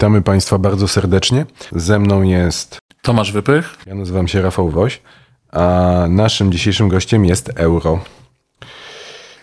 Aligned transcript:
Witamy 0.00 0.22
Państwa 0.22 0.58
bardzo 0.58 0.88
serdecznie. 0.88 1.46
Ze 1.72 1.98
mną 1.98 2.22
jest, 2.22 2.78
Tomasz 3.02 3.32
Wypych. 3.32 3.76
ja 3.86 3.94
nazywam 3.94 4.28
się 4.28 4.42
Rafał 4.42 4.70
Woś, 4.70 5.00
a 5.52 6.04
naszym 6.08 6.52
dzisiejszym 6.52 6.88
gościem 6.88 7.24
jest 7.24 7.52
euro. 7.54 7.98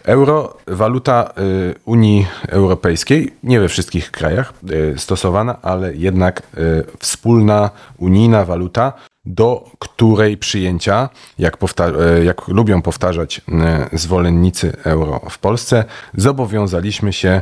Euro, 0.04 0.58
waluta 0.68 1.34
y, 1.38 1.76
Unii 1.86 2.28
Europejskiej, 2.50 3.34
nie 3.44 3.60
we 3.60 3.70
wszystkich 3.70 4.12
krajach 4.12 4.54
y, 4.72 4.94
stosowana, 4.98 5.62
ale 5.62 5.96
jednak 5.96 6.42
y, 6.58 6.84
wspólna 7.00 7.70
unijna 7.98 8.46
waluta, 8.46 8.94
do 9.26 9.70
której 9.80 10.38
przyjęcia, 10.38 11.10
jak, 11.40 11.58
jak 12.24 12.48
lubią 12.48 12.82
powtarzać 12.82 13.42
zwolennicy 13.94 14.74
euro 14.84 15.22
w 15.30 15.40
Polsce, 15.40 15.86
zobowiązaliśmy 16.14 17.14
się 17.14 17.42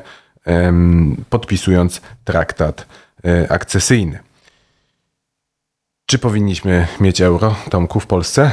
podpisując 1.30 2.02
traktat 2.24 2.86
akcesyjny. 3.50 4.20
Czy 6.06 6.18
powinniśmy 6.20 6.88
mieć 7.00 7.22
euro, 7.22 7.56
Tomku, 7.70 8.00
w 8.00 8.08
Polsce? 8.08 8.52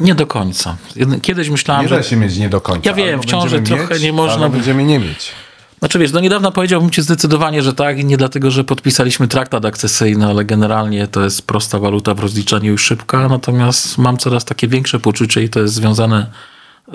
Nie 0.00 0.14
do 0.14 0.26
końca. 0.26 0.76
Kiedyś 1.22 1.50
myślałem, 1.50 1.82
Nie 1.82 1.88
że... 1.88 1.96
da 1.96 2.02
się 2.02 2.16
mieć 2.16 2.36
nie 2.36 2.48
do 2.48 2.60
końca. 2.60 2.90
Ja 2.90 2.96
wiem, 2.96 3.08
Albo 3.08 3.22
w 3.22 3.26
ciąży 3.26 3.56
będziemy 3.56 3.78
trochę 3.78 3.94
mieć, 3.94 4.02
nie 4.02 4.12
można 4.12 4.48
będziemy 4.48 4.84
nie 4.84 4.98
mieć. 4.98 5.32
Znaczy 5.78 5.98
wiesz, 5.98 6.12
do 6.12 6.20
niedawna 6.20 6.50
powiedziałbym 6.50 6.90
ci 6.90 7.02
zdecydowanie, 7.02 7.62
że 7.62 7.74
tak 7.74 7.98
i 7.98 8.04
nie 8.04 8.16
dlatego, 8.16 8.50
że 8.50 8.64
podpisaliśmy 8.64 9.28
traktat 9.28 9.64
akcesyjny, 9.64 10.26
ale 10.26 10.44
generalnie 10.44 11.06
to 11.06 11.24
jest 11.24 11.46
prosta 11.46 11.78
waluta 11.78 12.14
w 12.14 12.20
rozliczeniu 12.20 12.74
i 12.74 12.78
szybka, 12.78 13.28
natomiast 13.28 13.98
mam 13.98 14.16
coraz 14.16 14.44
takie 14.44 14.68
większe 14.68 15.00
poczucie 15.00 15.42
i 15.42 15.48
to 15.48 15.60
jest 15.60 15.74
związane 15.74 16.26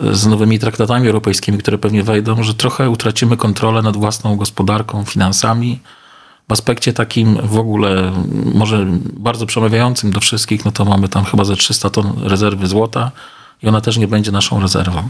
e, 0.03 0.15
z 0.15 0.27
nowymi 0.27 0.59
traktatami 0.59 1.07
europejskimi, 1.07 1.57
które 1.57 1.77
pewnie 1.77 2.03
wejdą, 2.03 2.43
że 2.43 2.53
trochę 2.53 2.89
utracimy 2.89 3.37
kontrolę 3.37 3.81
nad 3.81 3.97
własną 3.97 4.35
gospodarką, 4.35 5.05
finansami. 5.05 5.79
W 6.49 6.51
aspekcie 6.51 6.93
takim 6.93 7.37
w 7.43 7.57
ogóle 7.57 8.11
może 8.53 8.85
bardzo 9.13 9.45
przemawiającym 9.45 10.11
do 10.11 10.19
wszystkich, 10.19 10.65
no 10.65 10.71
to 10.71 10.85
mamy 10.85 11.09
tam 11.09 11.25
chyba 11.25 11.43
ze 11.43 11.55
300 11.55 11.89
ton 11.89 12.13
rezerwy 12.23 12.67
złota 12.67 13.11
i 13.63 13.67
ona 13.67 13.81
też 13.81 13.97
nie 13.97 14.07
będzie 14.07 14.31
naszą 14.31 14.59
rezerwą. 14.59 15.09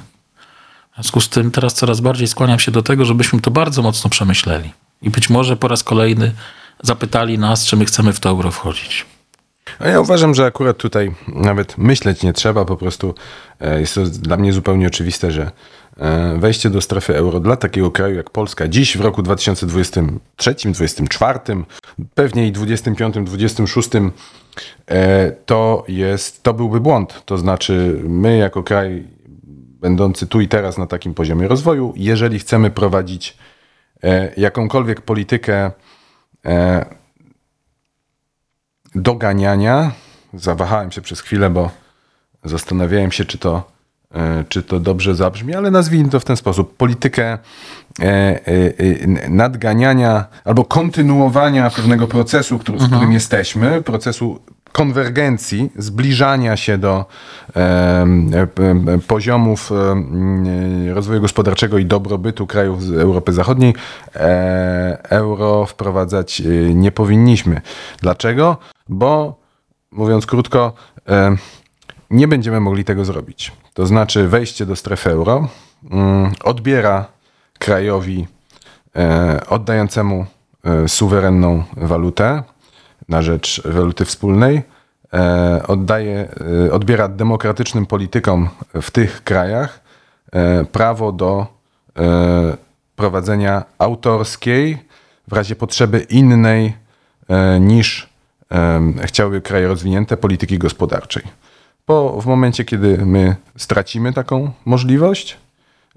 W 0.92 0.96
związku 0.96 1.22
z 1.22 1.30
tym 1.30 1.52
teraz 1.52 1.74
coraz 1.74 2.02
bardziej 2.02 2.28
skłaniam 2.28 2.60
się 2.60 2.72
do 2.72 2.82
tego, 2.82 3.06
żebyśmy 3.06 3.42
to 3.42 3.52
bardzo 3.52 3.82
mocno 3.82 4.10
przemyśleli. 4.10 4.74
I 5.02 5.10
być 5.10 5.30
może 5.30 5.58
po 5.58 5.68
raz 5.68 5.84
kolejny 5.84 6.32
zapytali 6.84 7.38
nas, 7.40 7.66
czy 7.66 7.78
my 7.78 7.86
chcemy 7.86 8.14
w 8.14 8.20
to 8.20 8.30
euro 8.30 8.52
wchodzić. 8.52 9.06
A 9.80 9.88
ja 9.88 10.00
uważam, 10.00 10.36
że 10.36 10.46
akurat 10.46 10.78
tutaj 10.78 11.16
nawet 11.28 11.78
myśleć 11.78 12.24
nie 12.24 12.34
trzeba, 12.34 12.66
po 12.66 12.78
prostu 12.78 13.16
e, 13.60 13.80
jest 13.80 13.96
to 13.96 14.06
dla 14.06 14.38
mnie 14.38 14.54
zupełnie 14.54 14.88
oczywiste, 14.88 15.32
że 15.32 15.52
wejście 16.38 16.70
do 16.70 16.82
strefy 16.82 17.16
euro 17.16 17.40
dla 17.40 17.56
takiego 17.56 17.92
kraju 17.92 18.16
jak 18.16 18.30
Polska 18.30 18.68
dziś 18.68 18.98
w 18.98 19.02
roku 19.02 19.24
2023, 19.24 20.52
2024, 20.52 21.40
pewnie 22.14 22.48
i 22.48 22.52
2025, 22.52 23.14
2026 23.28 23.90
e, 24.88 25.32
to 25.32 25.86
jest, 25.88 26.44
to 26.44 26.54
byłby 26.54 26.80
błąd. 26.80 27.22
To 27.26 27.38
znaczy 27.38 28.02
my 28.04 28.38
jako 28.38 28.64
kraj 28.64 29.08
będący 29.84 30.28
tu 30.28 30.42
i 30.42 30.48
teraz 30.48 30.78
na 30.78 30.88
takim 30.88 31.14
poziomie 31.14 31.48
rozwoju, 31.48 31.94
jeżeli 31.96 32.40
chcemy 32.40 32.72
prowadzić 32.72 33.38
e, 34.04 34.34
jakąkolwiek 34.38 35.02
politykę 35.02 35.72
e, 36.46 36.86
doganiania. 38.96 39.92
Zawahałem 40.34 40.92
się 40.92 41.02
przez 41.02 41.22
chwilę, 41.22 41.50
bo 41.50 41.72
zastanawiałem 42.44 43.12
się, 43.12 43.26
czy 43.26 43.38
to, 43.38 43.58
e, 43.58 43.73
czy 44.50 44.64
to 44.64 44.80
dobrze 44.80 45.16
zabrzmi, 45.16 45.56
ale 45.56 45.72
nazwijmy 45.72 46.10
to 46.10 46.20
w 46.20 46.26
ten 46.26 46.38
sposób. 46.38 46.78
Politykę 46.78 47.24
e, 47.24 47.38
e, 48.02 48.40
e, 48.48 49.30
nadganiania 49.30 50.26
albo 50.46 50.66
kontynuowania 50.66 51.70
pewnego 51.70 52.08
procesu, 52.08 52.60
który, 52.60 52.78
w 52.78 52.86
którym 52.86 53.12
jesteśmy, 53.12 53.82
procesu 53.82 54.40
konwergencji, 54.72 55.72
zbliżania 55.76 56.58
się 56.58 56.78
do 56.78 57.06
e, 57.56 57.60
e, 57.60 58.48
e, 58.94 59.00
poziomów 59.08 59.72
e, 59.72 60.94
rozwoju 60.94 61.22
gospodarczego 61.22 61.78
i 61.78 61.86
dobrobytu 61.86 62.48
krajów 62.48 62.84
z 62.84 62.92
Europy 62.92 63.34
Zachodniej, 63.34 63.76
e, 64.16 64.98
euro 65.10 65.66
wprowadzać 65.66 66.42
e, 66.42 66.74
nie 66.74 66.92
powinniśmy. 66.92 67.62
Dlaczego? 68.02 68.58
Bo, 68.90 69.40
mówiąc 69.92 70.26
krótko, 70.26 70.74
e, 71.10 71.36
nie 72.10 72.28
będziemy 72.28 72.60
mogli 72.60 72.84
tego 72.84 73.06
zrobić. 73.06 73.63
To 73.74 73.86
znaczy 73.86 74.28
wejście 74.28 74.66
do 74.66 74.76
strefy 74.76 75.10
euro 75.10 75.48
mm, 75.92 76.32
odbiera 76.44 77.06
krajowi 77.60 78.28
e, 78.96 79.42
oddającemu 79.50 80.26
e, 80.64 80.88
suwerenną 80.88 81.64
walutę 81.78 82.44
na 83.10 83.22
rzecz 83.22 83.62
waluty 83.66 84.06
wspólnej, 84.06 84.62
e, 85.14 85.64
oddaje, 85.68 86.28
odbiera 86.72 87.08
demokratycznym 87.08 87.86
politykom 87.86 88.50
w 88.82 88.92
tych 88.92 89.24
krajach 89.24 89.84
prawo 90.72 91.12
do 91.12 91.48
prowadzenia 92.96 93.64
autorskiej, 93.78 94.78
w 95.28 95.34
razie 95.34 95.56
potrzeby 95.56 96.00
innej 96.00 96.74
niż 97.60 98.10
chciały 99.04 99.42
kraje 99.42 99.68
rozwinięte 99.68 100.18
polityki 100.18 100.58
gospodarczej. 100.58 101.24
Bo 101.88 102.22
w 102.22 102.26
momencie, 102.26 102.66
kiedy 102.66 103.06
my 103.06 103.36
stracimy 103.58 104.14
taką 104.14 104.52
możliwość, 104.66 105.38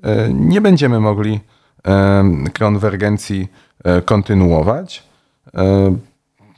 e, 0.03 0.29
nie 0.33 0.61
będziemy 0.61 1.01
mogli 1.01 1.41
em, 1.85 2.45
konwergencji 2.59 3.49
e, 3.85 4.03
kontynuować. 4.03 5.03
E, 5.55 5.97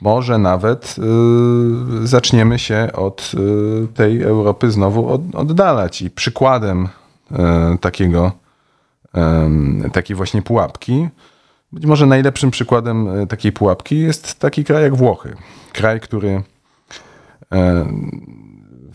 Może 0.01 0.37
nawet 0.37 0.95
e, 0.97 2.07
zaczniemy 2.07 2.59
się 2.59 2.89
od 2.93 3.31
e, 3.33 3.87
tej 3.87 4.21
Europy 4.21 4.71
znowu 4.71 5.09
od, 5.09 5.35
oddalać. 5.35 6.01
I 6.01 6.09
przykładem 6.09 6.87
e, 7.31 7.77
takiego, 7.81 8.31
takiej 9.93 10.15
właśnie 10.15 10.41
pułapki, 10.41 11.09
być 11.71 11.85
może 11.85 12.05
najlepszym 12.05 12.51
przykładem 12.51 13.07
e, 13.07 13.27
takiej 13.27 13.51
pułapki 13.51 13.99
jest 13.99 14.39
taki 14.39 14.63
kraj 14.63 14.83
jak 14.83 14.95
Włochy. 14.95 15.35
Kraj, 15.73 15.99
który 15.99 16.43
e, 17.51 17.85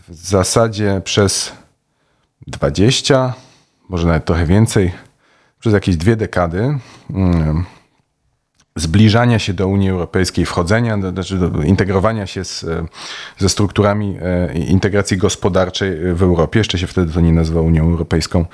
w 0.07 0.15
zasadzie 0.15 1.01
przez 1.03 1.51
20, 2.47 3.33
może 3.89 4.07
nawet 4.07 4.25
trochę 4.25 4.45
więcej, 4.45 4.91
przez 5.59 5.73
jakieś 5.73 5.97
dwie 5.97 6.15
dekady 6.15 6.77
mm, 7.09 7.65
zbliżania 8.75 9.39
się 9.39 9.53
do 9.53 9.67
Unii 9.67 9.89
Europejskiej, 9.89 10.45
wchodzenia, 10.45 10.97
do, 10.97 11.11
znaczy 11.11 11.37
do 11.37 11.61
integrowania 11.61 12.27
się 12.27 12.43
z, 12.43 12.63
e, 12.63 12.85
ze 13.37 13.49
strukturami 13.49 14.17
e, 14.21 14.53
integracji 14.53 15.17
gospodarczej 15.17 16.13
w 16.13 16.23
Europie, 16.23 16.59
jeszcze 16.59 16.77
się 16.77 16.87
wtedy 16.87 17.13
to 17.13 17.21
nie 17.21 17.33
nazywało 17.33 17.67
Unią 17.67 17.83
Europejską, 17.83 18.45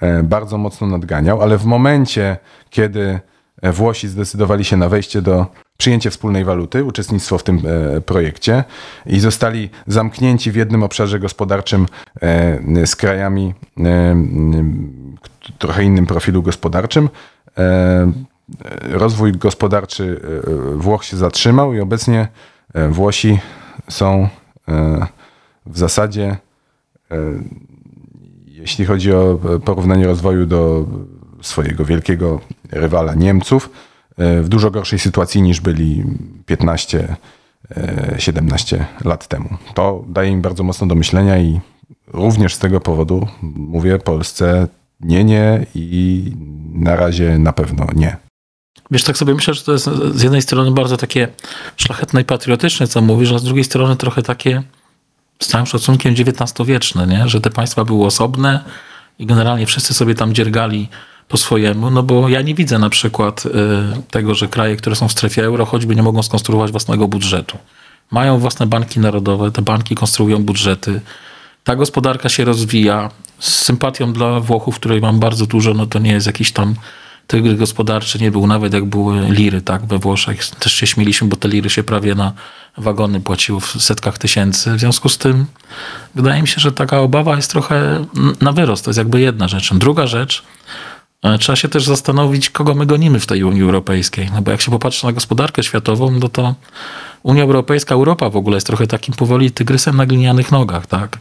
e, 0.00 0.22
bardzo 0.22 0.58
mocno 0.58 0.86
nadganiał, 0.86 1.42
ale 1.42 1.58
w 1.58 1.64
momencie, 1.64 2.36
kiedy 2.70 3.20
Włosi 3.62 4.08
zdecydowali 4.08 4.64
się 4.64 4.76
na 4.76 4.88
wejście 4.88 5.22
do 5.22 5.46
przyjęcie 5.80 6.10
wspólnej 6.10 6.44
waluty, 6.44 6.84
uczestnictwo 6.84 7.38
w 7.38 7.42
tym 7.42 7.62
e, 7.96 8.00
projekcie 8.00 8.64
i 9.06 9.20
zostali 9.20 9.70
zamknięci 9.86 10.52
w 10.52 10.56
jednym 10.56 10.82
obszarze 10.82 11.18
gospodarczym 11.18 11.86
e, 12.22 12.86
z 12.86 12.96
krajami 12.96 13.54
e, 13.78 14.24
trochę 15.58 15.84
innym 15.84 16.06
profilu 16.06 16.42
gospodarczym. 16.42 17.08
Rozwój 18.90 19.32
gospodarczy 19.32 20.20
Włoch 20.74 21.04
się 21.04 21.16
zatrzymał 21.16 21.74
i 21.74 21.80
obecnie 21.80 22.28
Włosi 22.90 23.38
są 23.88 24.28
w 25.66 25.78
zasadzie, 25.78 26.36
jeśli 28.46 28.84
chodzi 28.84 29.12
o 29.12 29.38
porównanie 29.64 30.06
rozwoju 30.06 30.46
do 30.46 30.86
swojego 31.42 31.84
wielkiego 31.84 32.40
rywala 32.72 33.14
Niemców, 33.14 33.70
w 34.42 34.48
dużo 34.48 34.70
gorszej 34.70 34.98
sytuacji 34.98 35.42
niż 35.42 35.60
byli 35.60 36.04
15 36.46 37.16
e, 37.76 38.14
17 38.18 38.86
lat 39.04 39.28
temu. 39.28 39.48
To 39.74 40.04
daje 40.08 40.30
im 40.30 40.42
bardzo 40.42 40.64
mocno 40.64 40.86
do 40.86 40.94
myślenia 40.94 41.38
i 41.38 41.60
również 42.06 42.54
z 42.54 42.58
tego 42.58 42.80
powodu 42.80 43.26
mówię 43.42 43.98
Polsce 43.98 44.68
nie, 45.00 45.24
nie 45.24 45.66
i 45.74 46.24
na 46.72 46.96
razie 46.96 47.38
na 47.38 47.52
pewno 47.52 47.86
nie. 47.94 48.16
Wiesz, 48.90 49.04
tak 49.04 49.18
sobie 49.18 49.34
myślę, 49.34 49.54
że 49.54 49.62
to 49.62 49.72
jest 49.72 49.90
z 50.14 50.22
jednej 50.22 50.42
strony 50.42 50.70
bardzo 50.70 50.96
takie 50.96 51.28
szlachetne 51.76 52.20
i 52.20 52.24
patriotyczne, 52.24 52.86
co 52.86 53.00
mówisz, 53.00 53.32
a 53.32 53.38
z 53.38 53.44
drugiej 53.44 53.64
strony 53.64 53.96
trochę 53.96 54.22
takie 54.22 54.62
z 55.42 55.46
całym 55.46 55.66
szacunkiem 55.66 56.14
XIX-wieczne, 56.14 57.06
nie? 57.06 57.28
że 57.28 57.40
te 57.40 57.50
państwa 57.50 57.84
były 57.84 58.06
osobne 58.06 58.64
i 59.18 59.26
generalnie 59.26 59.66
wszyscy 59.66 59.94
sobie 59.94 60.14
tam 60.14 60.34
dziergali 60.34 60.88
po 61.30 61.36
swojemu, 61.36 61.90
no 61.90 62.02
bo 62.02 62.28
ja 62.28 62.42
nie 62.42 62.54
widzę 62.54 62.78
na 62.78 62.90
przykład 62.90 63.46
y, 63.46 63.50
tego, 64.10 64.34
że 64.34 64.48
kraje, 64.48 64.76
które 64.76 64.96
są 64.96 65.08
w 65.08 65.12
strefie 65.12 65.44
euro, 65.44 65.66
choćby 65.66 65.96
nie 65.96 66.02
mogą 66.02 66.22
skonstruować 66.22 66.70
własnego 66.70 67.08
budżetu. 67.08 67.58
Mają 68.10 68.38
własne 68.38 68.66
banki 68.66 69.00
narodowe, 69.00 69.50
te 69.50 69.62
banki 69.62 69.94
konstruują 69.94 70.42
budżety, 70.42 71.00
ta 71.64 71.76
gospodarka 71.76 72.28
się 72.28 72.44
rozwija. 72.44 73.10
Z 73.38 73.54
sympatią 73.54 74.12
dla 74.12 74.40
Włochów, 74.40 74.76
której 74.76 75.00
mam 75.00 75.20
bardzo 75.20 75.46
dużo, 75.46 75.74
no 75.74 75.86
to 75.86 75.98
nie 75.98 76.12
jest 76.12 76.26
jakiś 76.26 76.52
tam 76.52 76.74
tygrys 77.26 77.58
gospodarczy 77.58 78.18
nie 78.18 78.30
był, 78.30 78.46
nawet 78.46 78.74
jak 78.74 78.84
były 78.84 79.28
liry, 79.28 79.62
tak, 79.62 79.86
we 79.86 79.98
Włoszech. 79.98 80.46
Też 80.46 80.72
się 80.72 80.86
śmieliśmy, 80.86 81.28
bo 81.28 81.36
te 81.36 81.48
liry 81.48 81.70
się 81.70 81.82
prawie 81.82 82.14
na 82.14 82.32
wagony 82.76 83.20
płaciło 83.20 83.60
w 83.60 83.82
setkach 83.82 84.18
tysięcy. 84.18 84.74
W 84.76 84.80
związku 84.80 85.08
z 85.08 85.18
tym 85.18 85.46
wydaje 86.14 86.42
mi 86.42 86.48
się, 86.48 86.60
że 86.60 86.72
taka 86.72 87.00
obawa 87.00 87.36
jest 87.36 87.50
trochę 87.50 88.04
na 88.40 88.52
wyrost. 88.52 88.84
To 88.84 88.90
jest 88.90 88.98
jakby 88.98 89.20
jedna 89.20 89.48
rzecz. 89.48 89.74
Druga 89.74 90.06
rzecz, 90.06 90.42
trzeba 91.38 91.56
się 91.56 91.68
też 91.68 91.84
zastanowić, 91.84 92.50
kogo 92.50 92.74
my 92.74 92.86
gonimy 92.86 93.20
w 93.20 93.26
tej 93.26 93.44
Unii 93.44 93.62
Europejskiej. 93.62 94.30
No 94.34 94.42
bo 94.42 94.50
jak 94.50 94.60
się 94.60 94.70
popatrzy 94.70 95.06
na 95.06 95.12
gospodarkę 95.12 95.62
światową, 95.62 96.10
no 96.10 96.28
to 96.28 96.54
Unia 97.22 97.42
Europejska, 97.42 97.94
Europa 97.94 98.30
w 98.30 98.36
ogóle 98.36 98.56
jest 98.56 98.66
trochę 98.66 98.86
takim 98.86 99.14
powoli 99.14 99.50
tygrysem 99.50 99.96
na 99.96 100.06
glinianych 100.06 100.52
nogach, 100.52 100.86
tak? 100.86 101.18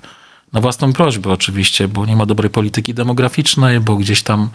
Na 0.54 0.62
własną 0.62 0.94
prośbę 0.94 1.30
oczywiście, 1.30 1.88
bo 1.88 2.06
nie 2.06 2.16
ma 2.16 2.26
dobrej 2.26 2.50
polityki 2.50 2.94
demograficznej, 2.94 3.80
bo 3.80 3.96
gdzieś 3.96 4.24
tam 4.24 4.50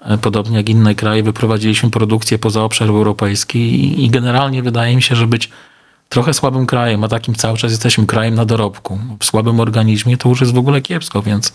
e, 0.00 0.18
podobnie 0.18 0.56
jak 0.56 0.68
inne 0.68 0.94
kraje 0.94 1.22
wyprowadziliśmy 1.22 1.90
produkcję 1.90 2.38
poza 2.38 2.62
obszar 2.62 2.88
europejski 2.88 4.04
i 4.04 4.10
generalnie 4.10 4.62
wydaje 4.62 4.96
mi 4.96 5.02
się, 5.02 5.16
że 5.16 5.26
być 5.26 5.50
trochę 6.08 6.34
słabym 6.34 6.66
krajem, 6.66 7.04
a 7.04 7.08
takim 7.08 7.34
cały 7.34 7.58
czas 7.58 7.70
jesteśmy 7.70 8.06
krajem 8.06 8.34
na 8.34 8.44
dorobku. 8.44 8.98
W 9.20 9.24
słabym 9.24 9.60
organizmie 9.60 10.16
to 10.16 10.28
już 10.28 10.40
jest 10.40 10.54
w 10.54 10.58
ogóle 10.58 10.82
kiepsko, 10.82 11.22
więc 11.22 11.52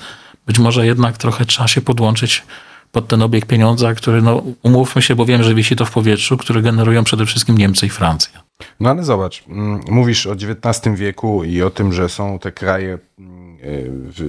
być 0.47 0.59
może 0.59 0.85
jednak 0.85 1.17
trochę 1.17 1.45
trzeba 1.45 1.67
się 1.67 1.81
podłączyć 1.81 2.43
pod 2.91 3.07
ten 3.07 3.21
obieg 3.21 3.45
pieniądza, 3.45 3.93
który, 3.93 4.21
no 4.21 4.43
umówmy 4.63 5.01
się, 5.01 5.15
bo 5.15 5.25
wiem, 5.25 5.43
że 5.43 5.55
wisi 5.55 5.75
to 5.75 5.85
w 5.85 5.91
powietrzu, 5.91 6.37
który 6.37 6.61
generują 6.61 7.03
przede 7.03 7.25
wszystkim 7.25 7.57
Niemcy 7.57 7.85
i 7.85 7.89
Francja. 7.89 8.43
No 8.79 8.89
ale 8.89 9.03
zobacz, 9.03 9.43
mm, 9.47 9.81
mówisz 9.89 10.27
o 10.27 10.31
XIX 10.33 10.95
wieku 10.95 11.43
i 11.43 11.61
o 11.61 11.69
tym, 11.69 11.93
że 11.93 12.09
są 12.09 12.39
te 12.39 12.51
kraje, 12.51 12.97
mm, 13.19 13.57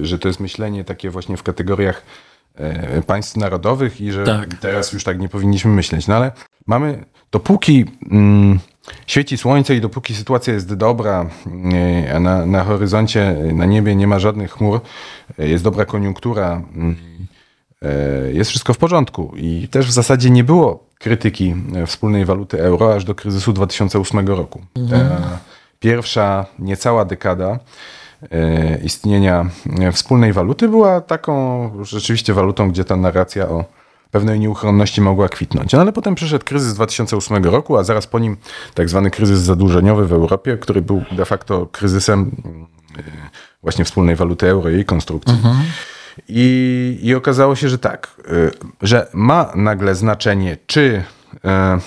e, 0.01 0.05
że 0.05 0.19
to 0.19 0.27
jest 0.27 0.39
myślenie 0.39 0.83
takie 0.83 1.09
właśnie 1.09 1.37
w 1.37 1.43
kategoriach 1.43 2.05
e, 2.55 3.01
państw 3.01 3.37
narodowych 3.37 4.01
i 4.01 4.11
że 4.11 4.23
Tak. 4.23 4.53
teraz 4.53 4.93
już 4.93 5.03
tak 5.03 5.19
nie 5.19 5.29
powinniśmy 5.29 5.71
myśleć. 5.71 6.07
No 6.07 6.15
ale 6.15 6.31
mamy, 6.67 7.05
dopóki 7.31 7.85
mm, 8.11 8.59
świeci 9.07 9.37
słońce 9.37 9.75
i 9.75 9.81
dopóki 9.81 10.15
sytuacja 10.15 10.53
jest 10.53 10.73
dobra, 10.73 11.29
e, 11.73 12.15
a 12.15 12.19
na, 12.19 12.45
na 12.45 12.63
horyzoncie, 12.63 13.35
na 13.53 13.65
niebie 13.65 13.95
nie 13.95 14.07
ma 14.07 14.19
żadnych 14.19 14.51
chmur, 14.51 14.81
jest 15.37 15.63
dobra 15.63 15.85
koniunktura, 15.85 16.61
mm, 16.75 16.95
jest 18.33 18.49
wszystko 18.49 18.73
w 18.73 18.77
porządku. 18.77 19.33
I 19.35 19.67
też 19.67 19.87
w 19.87 19.91
zasadzie 19.91 20.29
nie 20.29 20.43
było 20.43 20.83
krytyki 21.01 21.55
e, 21.75 21.85
wspólnej 21.85 22.25
waluty 22.25 22.63
euro 22.63 22.95
aż 22.95 23.05
do 23.05 23.15
kryzysu 23.15 23.53
2008 23.53 24.27
roku. 24.27 24.61
Ta 24.89 25.39
pierwsza 25.79 26.45
niecała 26.59 27.05
dekada 27.05 27.59
e, 28.31 28.77
istnienia 28.83 29.45
e, 29.79 29.91
wspólnej 29.91 30.33
waluty 30.33 30.67
była 30.67 31.01
taką 31.01 31.71
rzeczywiście 31.83 32.33
walutą, 32.33 32.69
gdzie 32.71 32.83
ta 32.83 32.95
narracja 32.95 33.49
o 33.49 33.65
pewnej 34.11 34.39
nieuchronności 34.39 35.01
mogła 35.01 35.29
kwitnąć. 35.29 35.73
No 35.73 35.81
ale 35.81 35.93
potem 35.93 36.15
przyszedł 36.15 36.45
kryzys 36.45 36.73
2008 36.73 37.43
roku, 37.43 37.77
a 37.77 37.83
zaraz 37.83 38.07
po 38.07 38.19
nim 38.19 38.37
tak 38.73 38.89
zwany 38.89 39.11
kryzys 39.11 39.39
zadłużeniowy 39.39 40.07
w 40.07 40.13
Europie, 40.13 40.57
który 40.57 40.81
był 40.81 41.03
de 41.11 41.25
facto 41.25 41.67
kryzysem 41.71 42.31
mm, 42.45 42.65
e, 42.97 43.03
właśnie 43.63 43.85
wspólnej 43.85 44.15
waluty 44.15 44.49
euro 44.49 44.69
i 44.69 44.73
jej 44.73 44.85
konstrukcji. 44.85 45.33
I, 46.27 46.99
I 47.01 47.15
okazało 47.15 47.55
się, 47.55 47.69
że 47.69 47.77
tak, 47.77 48.07
y, 48.31 48.51
że 48.81 49.07
ma 49.13 49.51
nagle 49.55 49.95
znaczenie, 49.95 50.57
czy 50.67 51.03
e, 51.45 51.79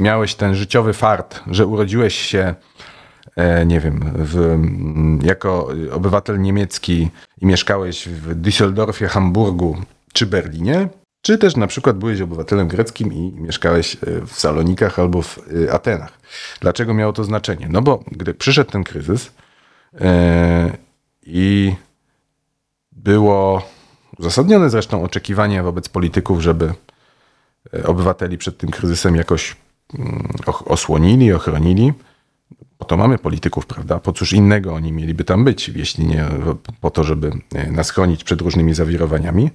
miałeś 0.00 0.34
ten 0.34 0.54
życiowy 0.54 0.92
fart, 0.92 1.40
że 1.46 1.66
urodziłeś 1.66 2.14
się, 2.14 2.54
e, 3.36 3.66
nie 3.66 3.80
wiem, 3.80 4.12
w, 4.14 4.36
mm, 4.36 5.20
jako 5.22 5.68
obywatel 5.92 6.40
niemiecki 6.40 7.10
i 7.40 7.46
mieszkałeś 7.46 8.08
w 8.08 8.34
Düsseldorfie, 8.40 9.06
Hamburgu 9.06 9.76
czy 10.12 10.26
Berlinie, 10.26 10.88
czy 11.22 11.38
też 11.38 11.56
na 11.56 11.66
przykład 11.66 11.98
byłeś 11.98 12.20
obywatelem 12.20 12.68
greckim 12.68 13.12
i 13.12 13.32
mieszkałeś 13.36 13.96
w 14.26 14.32
Salonikach 14.32 14.98
albo 14.98 15.22
w 15.22 15.38
Atenach. 15.72 16.18
Dlaczego 16.60 16.94
miało 16.94 17.12
to 17.12 17.24
znaczenie? 17.24 17.66
No 17.70 17.82
bo 17.82 18.04
gdy 18.12 18.34
przyszedł 18.34 18.70
ten 18.70 18.84
kryzys 18.84 19.32
e, 20.00 20.70
i 21.26 21.74
było 23.02 23.62
uzasadnione 24.18 24.70
zresztą 24.70 25.02
oczekiwanie 25.02 25.62
wobec 25.62 25.88
polityków, 25.88 26.40
żeby 26.40 26.74
e, 27.74 27.86
obywateli 27.86 28.38
przed 28.38 28.58
tym 28.58 28.70
kryzysem 28.70 29.16
jakoś 29.16 29.56
mm, 29.98 30.28
osłonili, 30.64 31.32
ochronili. 31.32 31.92
Po 32.78 32.84
to 32.84 32.96
mamy 32.96 33.18
polityków, 33.18 33.66
prawda? 33.66 33.98
Po 33.98 34.12
cóż 34.12 34.32
innego 34.32 34.74
oni 34.74 34.92
mieliby 34.92 35.24
tam 35.24 35.44
być, 35.44 35.68
jeśli 35.68 36.06
nie 36.06 36.24
po 36.80 36.90
to, 36.90 37.04
żeby 37.04 37.32
e, 37.54 37.70
nas 37.70 37.90
chronić 37.90 38.24
przed 38.24 38.40
różnymi 38.40 38.74
zawirowaniami. 38.74 39.50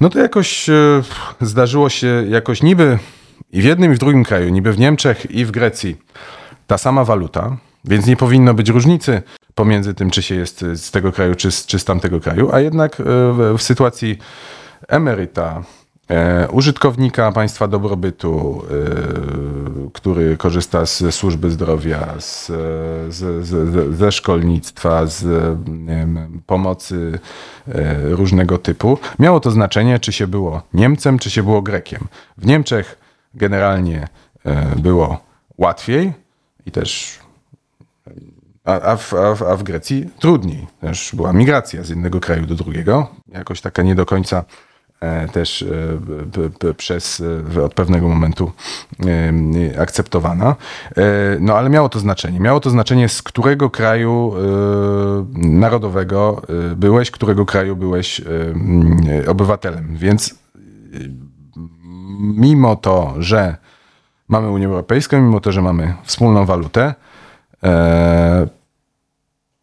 No 0.00 0.10
to 0.10 0.18
jakoś 0.18 0.68
e, 0.68 1.02
zdarzyło 1.40 1.88
się 1.88 2.24
jakoś 2.28 2.62
niby 2.62 2.98
i 3.52 3.62
w 3.62 3.64
jednym 3.64 3.92
i 3.92 3.94
w 3.94 3.98
drugim 3.98 4.24
kraju, 4.24 4.48
niby 4.48 4.72
w 4.72 4.78
Niemczech 4.78 5.30
i 5.30 5.44
w 5.44 5.50
Grecji 5.50 5.96
ta 6.66 6.78
sama 6.78 7.04
waluta, 7.04 7.56
więc 7.84 8.06
nie 8.06 8.16
powinno 8.16 8.54
być 8.54 8.68
różnicy 8.68 9.22
pomiędzy 9.54 9.94
tym, 9.94 10.10
czy 10.10 10.22
się 10.22 10.34
jest 10.34 10.64
z 10.74 10.90
tego 10.90 11.12
kraju, 11.12 11.34
czy 11.34 11.50
z, 11.50 11.66
czy 11.66 11.78
z 11.78 11.84
tamtego 11.84 12.20
kraju, 12.20 12.50
a 12.52 12.60
jednak 12.60 13.00
e, 13.00 13.04
w, 13.04 13.54
w 13.58 13.62
sytuacji 13.62 14.18
emeryta, 14.88 15.62
e, 16.08 16.48
użytkownika 16.48 17.32
państwa 17.32 17.68
dobrobytu, 17.68 18.62
e, 19.86 19.90
który 19.92 20.36
korzysta 20.36 20.86
ze 20.86 21.12
służby 21.12 21.50
zdrowia, 21.50 22.14
z, 22.18 22.46
z, 23.08 23.46
z, 23.46 23.96
ze 23.96 24.12
szkolnictwa, 24.12 25.06
z 25.06 25.24
wiem, 25.86 26.42
pomocy 26.46 27.18
e, 27.68 28.08
różnego 28.10 28.58
typu, 28.58 28.98
miało 29.18 29.40
to 29.40 29.50
znaczenie, 29.50 29.98
czy 29.98 30.12
się 30.12 30.26
było 30.26 30.62
Niemcem, 30.74 31.18
czy 31.18 31.30
się 31.30 31.42
było 31.42 31.62
Grekiem. 31.62 32.08
W 32.38 32.46
Niemczech 32.46 32.98
generalnie 33.34 34.08
e, 34.44 34.76
było 34.76 35.20
łatwiej 35.58 36.12
i 36.66 36.70
też 36.70 37.21
a, 38.64 38.80
a, 38.80 38.96
w, 38.96 39.14
a, 39.14 39.34
w, 39.34 39.42
a 39.42 39.56
w 39.56 39.62
Grecji 39.62 40.10
trudniej. 40.18 40.66
Też 40.80 41.14
była 41.14 41.32
migracja 41.32 41.82
z 41.82 41.88
jednego 41.88 42.20
kraju 42.20 42.46
do 42.46 42.54
drugiego. 42.54 43.08
Jakoś 43.28 43.60
taka 43.60 43.82
nie 43.82 43.94
do 43.94 44.06
końca 44.06 44.44
e, 45.00 45.28
też 45.28 45.64
e, 46.68 46.74
przez 46.74 47.22
e, 47.56 47.64
od 47.64 47.74
pewnego 47.74 48.08
momentu 48.08 48.52
akceptowana. 49.78 50.56
No 51.40 51.54
ale 51.58 51.70
miało 51.70 51.88
to 51.88 51.98
znaczenie. 51.98 52.40
Miało 52.40 52.60
to 52.60 52.70
znaczenie, 52.70 53.08
z 53.08 53.22
którego 53.22 53.70
kraju 53.70 54.34
narodowego 55.34 56.42
byłeś, 56.76 57.10
którego 57.10 57.46
kraju 57.46 57.76
byłeś 57.76 58.20
obywatelem. 59.28 59.96
Więc 59.96 60.34
mimo 62.20 62.76
to, 62.76 63.14
że 63.18 63.56
mamy 64.28 64.50
Unię 64.50 64.66
Europejską, 64.66 65.20
mimo 65.20 65.40
to, 65.40 65.52
że 65.52 65.62
mamy 65.62 65.94
wspólną 66.04 66.46
walutę, 66.46 66.94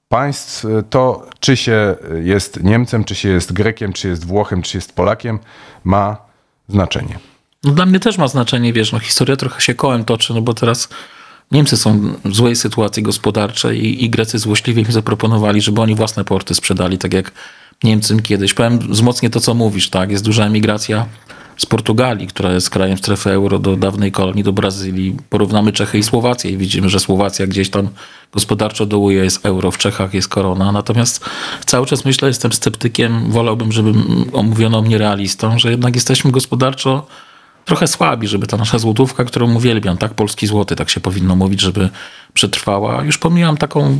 państw 0.09 0.65
to, 0.89 1.27
czy 1.39 1.57
się 1.57 1.95
jest 2.23 2.63
Niemcem, 2.63 3.03
czy 3.03 3.15
się 3.15 3.29
jest 3.29 3.53
Grekiem, 3.53 3.93
czy 3.93 4.07
jest 4.07 4.25
Włochem, 4.25 4.61
czy 4.61 4.77
jest 4.77 4.95
Polakiem, 4.95 5.39
ma 5.83 6.17
znaczenie. 6.67 7.19
No 7.63 7.71
dla 7.71 7.85
mnie 7.85 7.99
też 7.99 8.17
ma 8.17 8.27
znaczenie, 8.27 8.73
wiesz, 8.73 8.91
no 8.91 8.99
historia 8.99 9.35
trochę 9.35 9.61
się 9.61 9.73
kołem 9.73 10.05
toczy, 10.05 10.33
no 10.33 10.41
bo 10.41 10.53
teraz 10.53 10.89
Niemcy 11.51 11.77
są 11.77 12.13
w 12.25 12.35
złej 12.35 12.55
sytuacji 12.55 13.03
gospodarczej 13.03 13.85
i, 13.85 14.05
i 14.05 14.09
Grecy 14.09 14.39
złośliwie 14.39 14.81
im 14.81 14.91
zaproponowali, 14.91 15.61
żeby 15.61 15.81
oni 15.81 15.95
własne 15.95 16.25
porty 16.25 16.55
sprzedali, 16.55 16.97
tak 16.97 17.13
jak 17.13 17.31
Niemcom 17.83 18.19
kiedyś. 18.19 18.53
Powiem 18.53 18.79
wzmocnię 18.79 19.29
to, 19.29 19.39
co 19.39 19.53
mówisz, 19.53 19.89
tak, 19.89 20.11
jest 20.11 20.25
duża 20.25 20.45
emigracja 20.45 21.05
z 21.59 21.65
Portugalii, 21.65 22.27
która 22.27 22.51
jest 22.51 22.69
krajem 22.69 22.97
strefy 22.97 23.29
euro 23.29 23.59
do 23.59 23.75
dawnej 23.75 24.11
kolonii, 24.11 24.43
do 24.43 24.53
Brazylii. 24.53 25.17
Porównamy 25.29 25.71
Czechy 25.71 25.97
i 25.97 26.03
Słowację 26.03 26.51
i 26.51 26.57
widzimy, 26.57 26.89
że 26.89 26.99
Słowacja 26.99 27.47
gdzieś 27.47 27.69
tam 27.69 27.89
gospodarczo 28.33 28.85
dołuje, 28.85 29.23
jest 29.23 29.45
euro, 29.45 29.71
w 29.71 29.77
Czechach 29.77 30.13
jest 30.13 30.27
korona. 30.27 30.71
Natomiast 30.71 31.25
cały 31.65 31.85
czas 31.85 32.05
myślę, 32.05 32.27
jestem 32.27 32.53
sceptykiem, 32.53 33.31
wolałbym, 33.31 33.71
żeby 33.71 33.93
omówiono 34.33 34.81
mnie 34.81 34.97
realistą, 34.97 35.59
że 35.59 35.71
jednak 35.71 35.95
jesteśmy 35.95 36.31
gospodarczo 36.31 37.07
trochę 37.65 37.87
słabi, 37.87 38.27
żeby 38.27 38.47
ta 38.47 38.57
nasza 38.57 38.79
złotówka, 38.79 39.25
którą 39.25 39.55
uwielbiam, 39.55 39.97
tak, 39.97 40.13
polski 40.13 40.47
złoty, 40.47 40.75
tak 40.75 40.89
się 40.89 40.99
powinno 40.99 41.35
mówić, 41.35 41.61
żeby 41.61 41.89
przetrwała. 42.33 43.03
Już 43.03 43.17
pomijam 43.17 43.57
taką 43.57 43.97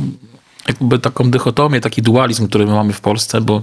jakby 0.70 0.98
taką 0.98 1.30
dychotomię, 1.30 1.80
taki 1.80 2.02
dualizm, 2.02 2.48
który 2.48 2.66
my 2.66 2.72
mamy 2.72 2.92
w 2.92 3.00
Polsce, 3.00 3.40
bo 3.40 3.62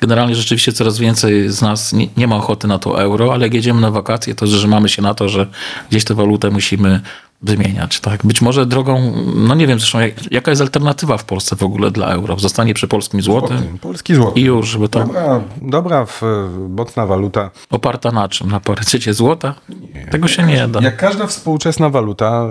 generalnie 0.00 0.34
rzeczywiście 0.34 0.72
coraz 0.72 0.98
więcej 0.98 1.48
z 1.48 1.62
nas 1.62 1.92
nie, 1.92 2.08
nie 2.16 2.26
ma 2.26 2.36
ochoty 2.36 2.68
na 2.68 2.78
to 2.78 3.02
euro, 3.02 3.32
ale 3.32 3.46
jak 3.46 3.54
jedziemy 3.54 3.80
na 3.80 3.90
wakacje, 3.90 4.34
to 4.34 4.46
że 4.46 4.68
mamy 4.68 4.88
się 4.88 5.02
na 5.02 5.14
to, 5.14 5.28
że 5.28 5.46
gdzieś 5.90 6.04
tę 6.04 6.14
walutę 6.14 6.50
musimy 6.50 7.00
wymieniać. 7.42 8.00
Tak? 8.00 8.26
Być 8.26 8.42
może 8.42 8.66
drogą, 8.66 9.12
no 9.36 9.54
nie 9.54 9.66
wiem 9.66 9.78
zresztą, 9.78 10.00
jak, 10.00 10.32
jaka 10.32 10.50
jest 10.50 10.62
alternatywa 10.62 11.18
w 11.18 11.24
Polsce 11.24 11.56
w 11.56 11.62
ogóle 11.62 11.90
dla 11.90 12.06
euro? 12.06 12.38
Zostanie 12.38 12.74
przy 12.74 12.88
polskim 12.88 13.22
złotym 13.22 13.78
Polski 13.80 14.14
złoty. 14.14 14.40
i 14.40 14.42
już, 14.44 14.68
żeby 14.68 14.88
to 14.88 14.98
Dobra, 14.98 15.40
dobra 15.62 16.06
w, 16.06 16.22
mocna 16.68 17.06
waluta. 17.06 17.50
oparta 17.70 18.10
na 18.12 18.28
czym? 18.28 18.50
Na 18.50 18.60
parytecie 18.60 19.14
złota? 19.14 19.54
Tego 20.10 20.28
się 20.28 20.42
nie 20.42 20.68
da. 20.68 20.80
Jak 20.80 20.96
każda 20.96 21.26
współczesna 21.26 21.90
waluta, 21.90 22.46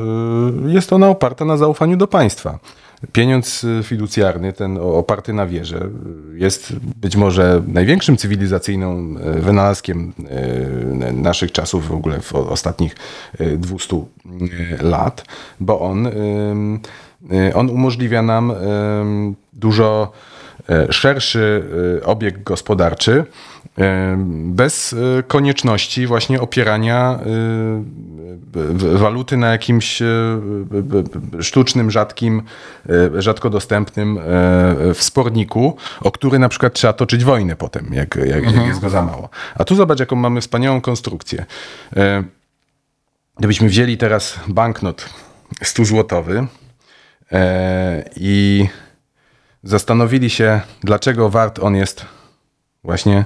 y, 0.68 0.72
jest 0.72 0.94
ona 0.94 1.10
oparta 1.10 1.46
na 1.46 1.58
zaufaniu 1.58 1.98
do 1.98 2.08
państwa. 2.08 2.60
Pieniądz 3.12 3.64
y, 3.64 3.84
fiducjarny, 3.84 4.54
ten 4.54 4.78
oparty 4.78 5.34
na 5.34 5.48
wierze, 5.48 5.90
y, 6.34 6.40
jest 6.40 6.76
być 6.76 7.16
może 7.16 7.64
największym 7.68 8.18
cywilizacyjnym 8.18 9.20
wynalazkiem 9.42 10.14
y, 11.10 11.14
naszych 11.14 11.52
czasów 11.52 11.88
w 11.88 11.92
ogóle 11.92 12.22
w 12.22 12.36
ostatnich 12.36 12.96
y, 13.42 13.58
200 13.58 13.96
y, 13.96 14.04
lat, 14.84 15.26
bo 15.60 15.80
on, 15.80 16.08
on 17.54 17.70
umożliwia 17.70 18.22
nam 18.22 18.54
dużo 19.54 20.12
szerszy 20.90 21.64
e, 22.02 22.06
obieg 22.06 22.44
gospodarczy 22.44 23.26
e, 23.78 24.18
bez 24.36 24.94
e, 24.94 25.24
konieczności 25.24 26.08
właśnie 26.08 26.42
opierania 26.42 27.20
e, 27.20 28.98
waluty 28.98 29.38
na 29.38 29.52
jakimś 29.52 30.02
e, 30.02 30.06
sztucznym, 31.42 31.92
rzadkim, 31.92 32.42
e, 32.90 33.22
rzadko 33.22 33.50
dostępnym 33.50 34.18
e, 34.18 34.94
wsporniku, 34.94 35.78
o 36.02 36.12
który 36.12 36.40
na 36.40 36.50
przykład 36.50 36.74
trzeba 36.74 36.94
toczyć 36.94 37.24
wojnę 37.24 37.56
potem, 37.56 37.90
jak, 37.94 38.16
jak, 38.16 38.44
jak 38.56 38.68
jest 38.68 38.80
go 38.80 38.90
za 38.90 39.02
mało. 39.02 39.30
A 39.56 39.64
tu 39.64 39.76
zobacz, 39.76 40.00
jaką 40.00 40.16
mamy 40.16 40.42
wspaniałą 40.42 40.82
konstrukcję. 40.82 41.46
E, 41.96 42.24
Gdybyśmy 43.38 43.70
wzięli 43.70 43.98
teraz 43.98 44.40
banknot 44.48 45.10
100-złotowy 45.64 46.46
e, 47.32 48.10
i 48.16 48.68
zastanowili 49.66 50.30
się, 50.30 50.62
dlaczego 50.84 51.30
wart 51.30 51.60
on 51.60 51.76
jest 51.76 52.06
właśnie 52.84 53.26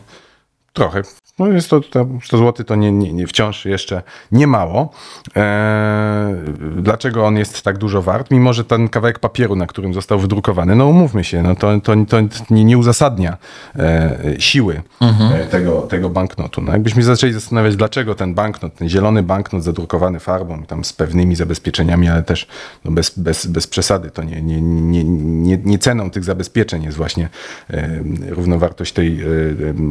trochę. 0.73 1.01
No 1.39 1.47
jest 1.47 1.69
to, 1.69 1.81
to 1.81 2.07
100 2.23 2.37
zł 2.37 2.65
to 2.65 2.75
nie, 2.75 2.91
nie, 2.91 3.13
nie 3.13 3.27
wciąż 3.27 3.65
jeszcze 3.65 4.03
nie 4.31 4.47
mało. 4.47 4.89
Eee, 5.35 6.35
dlaczego 6.77 7.25
on 7.25 7.37
jest 7.37 7.61
tak 7.61 7.77
dużo 7.77 8.01
wart, 8.01 8.31
mimo 8.31 8.53
że 8.53 8.63
ten 8.63 8.89
kawałek 8.89 9.19
papieru, 9.19 9.55
na 9.55 9.67
którym 9.67 9.93
został 9.93 10.19
wydrukowany, 10.19 10.75
no 10.75 10.87
umówmy 10.87 11.23
się, 11.23 11.43
no 11.43 11.55
to, 11.55 11.81
to, 11.81 11.93
to 12.09 12.17
nie, 12.49 12.65
nie 12.65 12.77
uzasadnia 12.77 13.37
e, 13.75 14.19
siły 14.39 14.81
e, 15.01 15.47
tego, 15.47 15.81
tego 15.81 16.09
banknotu. 16.09 16.61
No 16.61 16.71
jakbyśmy 16.71 17.03
zaczęli 17.03 17.33
zastanawiać, 17.33 17.75
dlaczego 17.75 18.15
ten 18.15 18.33
banknot, 18.33 18.75
ten 18.75 18.89
zielony 18.89 19.23
banknot 19.23 19.63
zadrukowany 19.63 20.19
farbą, 20.19 20.63
tam 20.63 20.83
z 20.83 20.93
pewnymi 20.93 21.35
zabezpieczeniami, 21.35 22.09
ale 22.09 22.23
też 22.23 22.47
no 22.85 22.91
bez, 22.91 23.19
bez, 23.19 23.45
bez 23.45 23.67
przesady, 23.67 24.11
to 24.11 24.23
nie, 24.23 24.41
nie, 24.41 24.61
nie, 24.61 25.03
nie, 25.03 25.57
nie 25.65 25.79
ceną 25.79 26.09
tych 26.09 26.23
zabezpieczeń 26.23 26.83
jest 26.83 26.97
właśnie 26.97 27.29
e, 27.69 27.89
równowartość 28.29 28.93
tej, 28.93 29.21
e, 29.21 29.25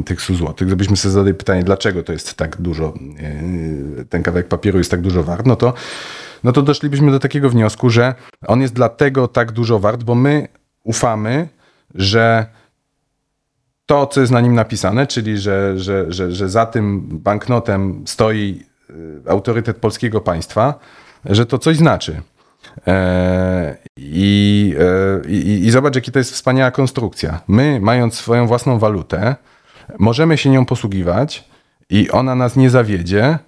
tych 0.04 0.22
100 0.22 0.34
złotych. 0.34 0.66
Gdybyśmy 0.68 0.96
sobie 0.96 1.12
zadali 1.12 1.34
pytanie, 1.38 1.62
dlaczego 1.62 2.02
to 2.02 2.12
jest 2.12 2.34
tak 2.34 2.56
dużo, 2.60 2.94
e, 4.00 4.04
ten 4.04 4.22
kawałek 4.22 4.48
papieru 4.48 4.78
jest 4.78 4.90
tak 4.90 5.00
dużo 5.00 5.22
wart, 5.22 5.46
no 5.46 5.56
to, 5.56 5.74
no 6.44 6.52
to 6.52 6.62
doszlibyśmy 6.62 7.10
do 7.10 7.18
takiego 7.18 7.50
wniosku, 7.50 7.90
że 7.90 8.14
on 8.46 8.60
jest 8.60 8.74
dlatego 8.74 9.28
tak 9.28 9.52
dużo 9.52 9.78
wart, 9.78 10.02
bo 10.02 10.14
my 10.14 10.48
ufamy, 10.84 11.48
że 11.94 12.46
to, 13.86 14.06
co 14.06 14.20
jest 14.20 14.32
na 14.32 14.40
nim 14.40 14.54
napisane, 14.54 15.06
czyli 15.06 15.38
że, 15.38 15.78
że, 15.78 16.12
że, 16.12 16.32
że 16.32 16.48
za 16.48 16.66
tym 16.66 17.08
banknotem 17.12 18.04
stoi 18.06 18.62
y, 18.90 19.30
autorytet 19.30 19.76
polskiego 19.76 20.20
państwa, 20.20 20.78
że 21.24 21.46
to 21.46 21.58
coś 21.58 21.76
znaczy. 21.76 22.22
E, 22.86 23.76
I, 23.96 24.74
e, 24.78 25.28
i, 25.30 25.66
I 25.66 25.70
zobacz, 25.70 25.94
jaki 25.94 26.12
to 26.12 26.18
jest 26.18 26.32
wspaniała 26.32 26.70
konstrukcja. 26.70 27.40
My, 27.48 27.80
mając 27.80 28.14
swoją 28.14 28.46
własną 28.46 28.78
walutę, 28.78 29.36
możemy 29.98 30.38
się 30.38 30.50
nią 30.50 30.66
posługiwać 30.66 31.44
i 31.90 32.10
ona 32.10 32.34
nas 32.34 32.56
nie 32.56 32.70
zawiedzie 32.70 33.38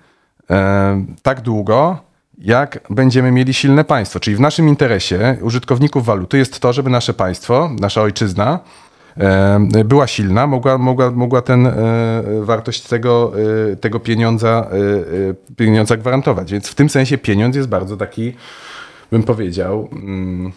e, 0.51 1.05
tak 1.23 1.41
długo, 1.41 1.99
jak 2.39 2.81
będziemy 2.91 3.33
mieli 3.33 3.55
silne 3.55 3.85
państwo. 3.85 4.21
Czyli 4.21 4.37
w 4.37 4.41
naszym 4.41 4.69
interesie, 4.69 5.37
użytkowników 5.43 6.05
waluty, 6.05 6.39
jest 6.39 6.61
to, 6.61 6.73
żeby 6.73 6.91
nasze 6.91 7.15
państwo, 7.15 7.71
nasza 7.81 8.03
ojczyzna, 8.03 8.59
e, 9.17 9.85
była 9.85 10.07
silna, 10.07 10.47
mogła, 10.47 10.79
mogła, 10.79 11.11
mogła 11.11 11.43
ten, 11.43 11.67
e, 11.67 11.73
wartość 12.43 12.83
tego, 12.83 13.33
tego 13.81 14.01
pieniądza, 14.01 14.71
pieniądza 15.57 15.97
gwarantować. 15.97 16.53
Więc 16.53 16.69
w 16.69 16.75
tym 16.75 16.89
sensie 16.89 17.19
pieniądz 17.19 17.57
jest 17.57 17.69
bardzo 17.69 17.97
taki, 17.97 18.33
bym 19.11 19.23
powiedział, 19.23 19.89
mm, 19.93 20.53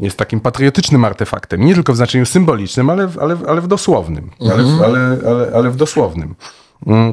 jest 0.00 0.16
takim 0.18 0.40
patriotycznym 0.40 1.04
artefaktem. 1.04 1.64
Nie 1.64 1.74
tylko 1.74 1.92
w 1.92 1.96
znaczeniu 1.96 2.26
symbolicznym, 2.26 2.90
ale, 2.90 3.06
w- 3.06 3.18
ale, 3.18 3.36
ale 3.48 3.60
w 3.60 3.66
dosłownym. 3.66 4.30
Ale, 4.52 4.62
w- 4.64 4.82
ale, 4.82 5.18
ale, 5.26 5.50
ale 5.54 5.70
w 5.70 5.76
dosłownym. 5.76 6.34
Mm. 6.86 7.12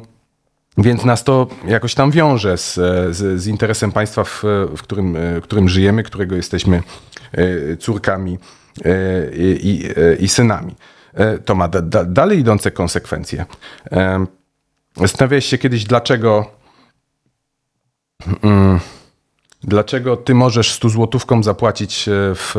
Więc 0.78 1.06
nas 1.06 1.24
to 1.24 1.48
jakoś 1.68 1.96
tam 1.96 2.12
wiąże 2.12 2.58
z, 2.58 2.74
z, 3.16 3.42
z 3.42 3.48
interesem 3.48 3.92
państwa, 3.92 4.24
w, 4.24 4.44
w 4.78 4.82
którym, 4.82 5.14
w 5.14 5.42
którym 5.44 5.70
żyjemy, 5.70 6.04
którego 6.04 6.36
jesteśmy 6.36 6.84
e, 7.32 7.78
córkami 7.78 8.38
e, 8.86 8.90
i, 9.36 9.70
i, 9.70 9.86
e, 9.90 10.16
i 10.16 10.28
synami. 10.28 10.76
E, 11.14 11.38
To 11.38 11.56
ma 11.56 11.68
da, 11.68 11.82
da, 11.82 12.04
dalej 12.06 12.40
idące 12.40 12.72
konsekwencje. 12.72 13.46
Zastanawiałeś 14.98 15.46
się 15.46 15.58
kiedyś, 15.58 15.84
dlaczego 15.84 16.46
mm, 18.44 18.80
Dlaczego 19.68 20.18
ty 20.18 20.36
możesz 20.36 20.72
100 20.74 20.90
złotówką 20.90 21.44
zapłacić 21.44 22.08
e, 22.08 22.12
w 22.36 22.56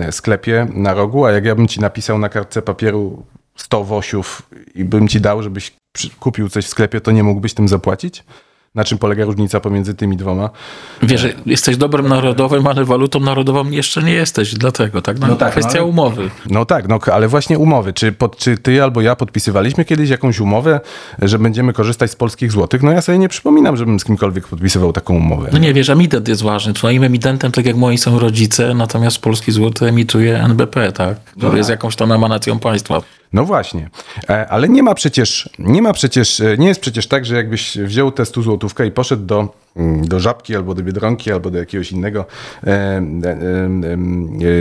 e, 0.00 0.12
sklepie 0.12 0.66
na 0.74 0.94
rogu, 0.94 1.24
a 1.24 1.32
jak 1.32 1.44
ja 1.44 1.54
bym 1.54 1.68
ci 1.68 1.80
napisał 1.80 2.18
na 2.18 2.28
kartce 2.28 2.62
papieru 2.62 3.26
100 3.56 3.84
wosiów 3.84 4.42
i 4.74 4.84
bym 4.84 5.08
ci 5.08 5.20
dał, 5.20 5.42
żebyś 5.42 5.72
kupił 6.20 6.48
coś 6.48 6.64
w 6.64 6.68
sklepie, 6.68 7.00
to 7.00 7.10
nie 7.10 7.22
mógłbyś 7.22 7.54
tym 7.54 7.68
zapłacić? 7.68 8.24
Na 8.74 8.84
czym 8.84 8.98
polega 8.98 9.24
różnica 9.24 9.60
pomiędzy 9.60 9.94
tymi 9.94 10.16
dwoma? 10.16 10.50
Wiesz, 11.02 11.20
że 11.20 11.32
jesteś 11.46 11.76
dobrem 11.76 12.08
narodowym, 12.08 12.66
ale 12.66 12.84
walutą 12.84 13.20
narodową 13.20 13.70
jeszcze 13.70 14.02
nie 14.02 14.12
jesteś, 14.12 14.54
dlatego, 14.54 15.02
tak? 15.02 15.18
No, 15.18 15.26
No 15.26 15.36
tak, 15.36 15.50
kwestia 15.52 15.78
no 15.78 15.84
umowy. 15.84 16.30
No 16.50 16.64
tak, 16.64 16.88
no 16.88 16.98
ale 17.12 17.28
właśnie 17.28 17.58
umowy. 17.58 17.92
Czy, 17.92 18.12
pod, 18.12 18.36
czy 18.36 18.56
ty 18.56 18.82
albo 18.82 19.00
ja 19.00 19.16
podpisywaliśmy 19.16 19.84
kiedyś 19.84 20.10
jakąś 20.10 20.40
umowę, 20.40 20.80
że 21.22 21.38
będziemy 21.38 21.72
korzystać 21.72 22.10
z 22.10 22.16
polskich 22.16 22.52
złotych? 22.52 22.82
No 22.82 22.92
ja 22.92 23.02
sobie 23.02 23.18
nie 23.18 23.28
przypominam, 23.28 23.76
żebym 23.76 24.00
z 24.00 24.04
kimkolwiek 24.04 24.48
podpisywał 24.48 24.92
taką 24.92 25.14
umowę. 25.14 25.48
No 25.52 25.58
nie, 25.58 25.74
wiesz, 25.74 25.90
emitent 25.90 26.28
jest 26.28 26.42
ważny. 26.42 26.72
Twoim 26.72 27.04
emitentem, 27.04 27.52
tak 27.52 27.66
jak 27.66 27.76
moi 27.76 27.98
są 27.98 28.18
rodzice, 28.18 28.74
natomiast 28.74 29.18
polski 29.18 29.52
złoty 29.52 29.86
emituje 29.86 30.38
NBP, 30.42 30.92
tak? 30.92 31.20
Który 31.20 31.58
jest 31.58 31.70
jakąś 31.70 31.96
tam 31.96 32.12
emanacją 32.12 32.58
państwa. 32.58 33.02
No 33.32 33.44
właśnie, 33.44 33.90
E, 34.30 34.48
ale 34.48 34.68
nie 34.68 34.82
ma 34.82 34.94
przecież, 34.94 35.48
nie 35.58 35.82
ma 35.82 35.92
przecież, 35.92 36.40
e, 36.40 36.56
nie 36.58 36.68
jest 36.68 36.80
przecież 36.80 37.06
tak, 37.06 37.26
że 37.26 37.34
jakbyś 37.36 37.78
wziął 37.78 38.12
tę 38.12 38.26
100 38.26 38.42
złotówkę 38.58 38.86
i 38.86 38.90
poszedł 38.90 39.24
do, 39.24 39.48
mm, 39.76 40.08
do 40.08 40.20
Żabki 40.20 40.56
albo 40.56 40.74
do 40.74 40.82
Biedronki 40.82 41.32
albo 41.32 41.50
do 41.50 41.58
jakiegoś 41.58 41.92
innego 41.92 42.24
e, 42.64 42.66
e, 42.66 42.70
e, 42.70 43.36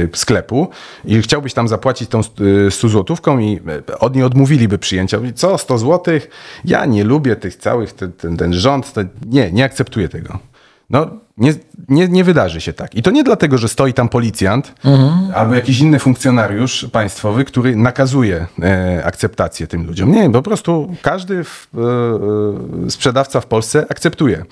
e, 0.04 0.18
sklepu 0.18 0.68
i 1.06 1.22
chciałbyś 1.22 1.54
tam 1.54 1.68
zapłacić 1.68 2.10
tą 2.10 2.20
e, 2.20 2.72
100 2.72 2.90
złotówką 2.90 3.40
i 3.40 3.60
e, 3.90 4.00
od 4.00 4.16
niej 4.16 4.24
odmówiliby 4.24 4.78
przyjęcia. 4.78 5.18
Mówi, 5.18 5.34
Co, 5.34 5.58
100 5.58 5.78
złotych? 5.78 6.30
Ja 6.66 6.86
nie 6.86 7.04
lubię 7.04 7.36
tych 7.36 7.56
całych, 7.56 7.94
ten, 7.94 8.12
ten, 8.12 8.38
ten 8.38 8.54
rząd, 8.54 8.94
to 8.94 9.02
nie, 9.26 9.52
nie 9.52 9.64
akceptuję 9.66 10.10
tego. 10.10 10.40
No, 10.90 11.08
nie, 11.38 11.54
nie, 11.90 12.08
nie 12.08 12.24
wydarzy 12.24 12.62
się 12.62 12.74
tak. 12.74 12.96
I 12.96 13.02
to 13.02 13.12
nie 13.12 13.24
dlatego, 13.24 13.58
że 13.58 13.70
stoi 13.70 13.94
tam 13.94 14.10
policjant 14.10 14.74
albo 15.36 15.56
jakiś 15.56 15.80
inny 15.80 16.00
funkcjonariusz 16.00 16.88
państwowy, 16.92 17.46
który 17.46 17.76
nakazuje 17.76 18.48
e, 18.62 19.02
akceptację 19.06 19.68
tym 19.68 19.88
ludziom. 19.88 20.12
Nie, 20.12 20.30
po 20.30 20.42
prostu 20.42 20.96
każdy 21.02 21.44
w, 21.44 21.68
e, 21.76 22.86
e, 22.86 22.90
sprzedawca 22.90 23.42
w 23.42 23.46
Polsce 23.46 23.86
akceptuje 23.90 24.46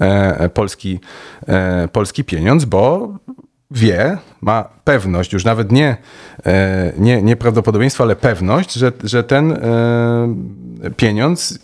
e, 0.00 0.48
polski, 0.48 1.00
e, 1.46 1.88
polski 1.88 2.24
pieniądz, 2.24 2.64
bo 2.64 3.14
wie, 3.70 4.18
ma 4.40 4.64
pewność, 4.84 5.32
już 5.32 5.44
nawet 5.44 5.72
nie, 5.72 5.96
e, 6.46 6.92
nie, 6.98 7.22
nie 7.22 7.36
prawdopodobieństwo, 7.36 8.04
ale 8.04 8.16
pewność, 8.16 8.72
że, 8.72 8.92
że 9.04 9.24
ten 9.24 9.58
pieniądz 10.96 11.58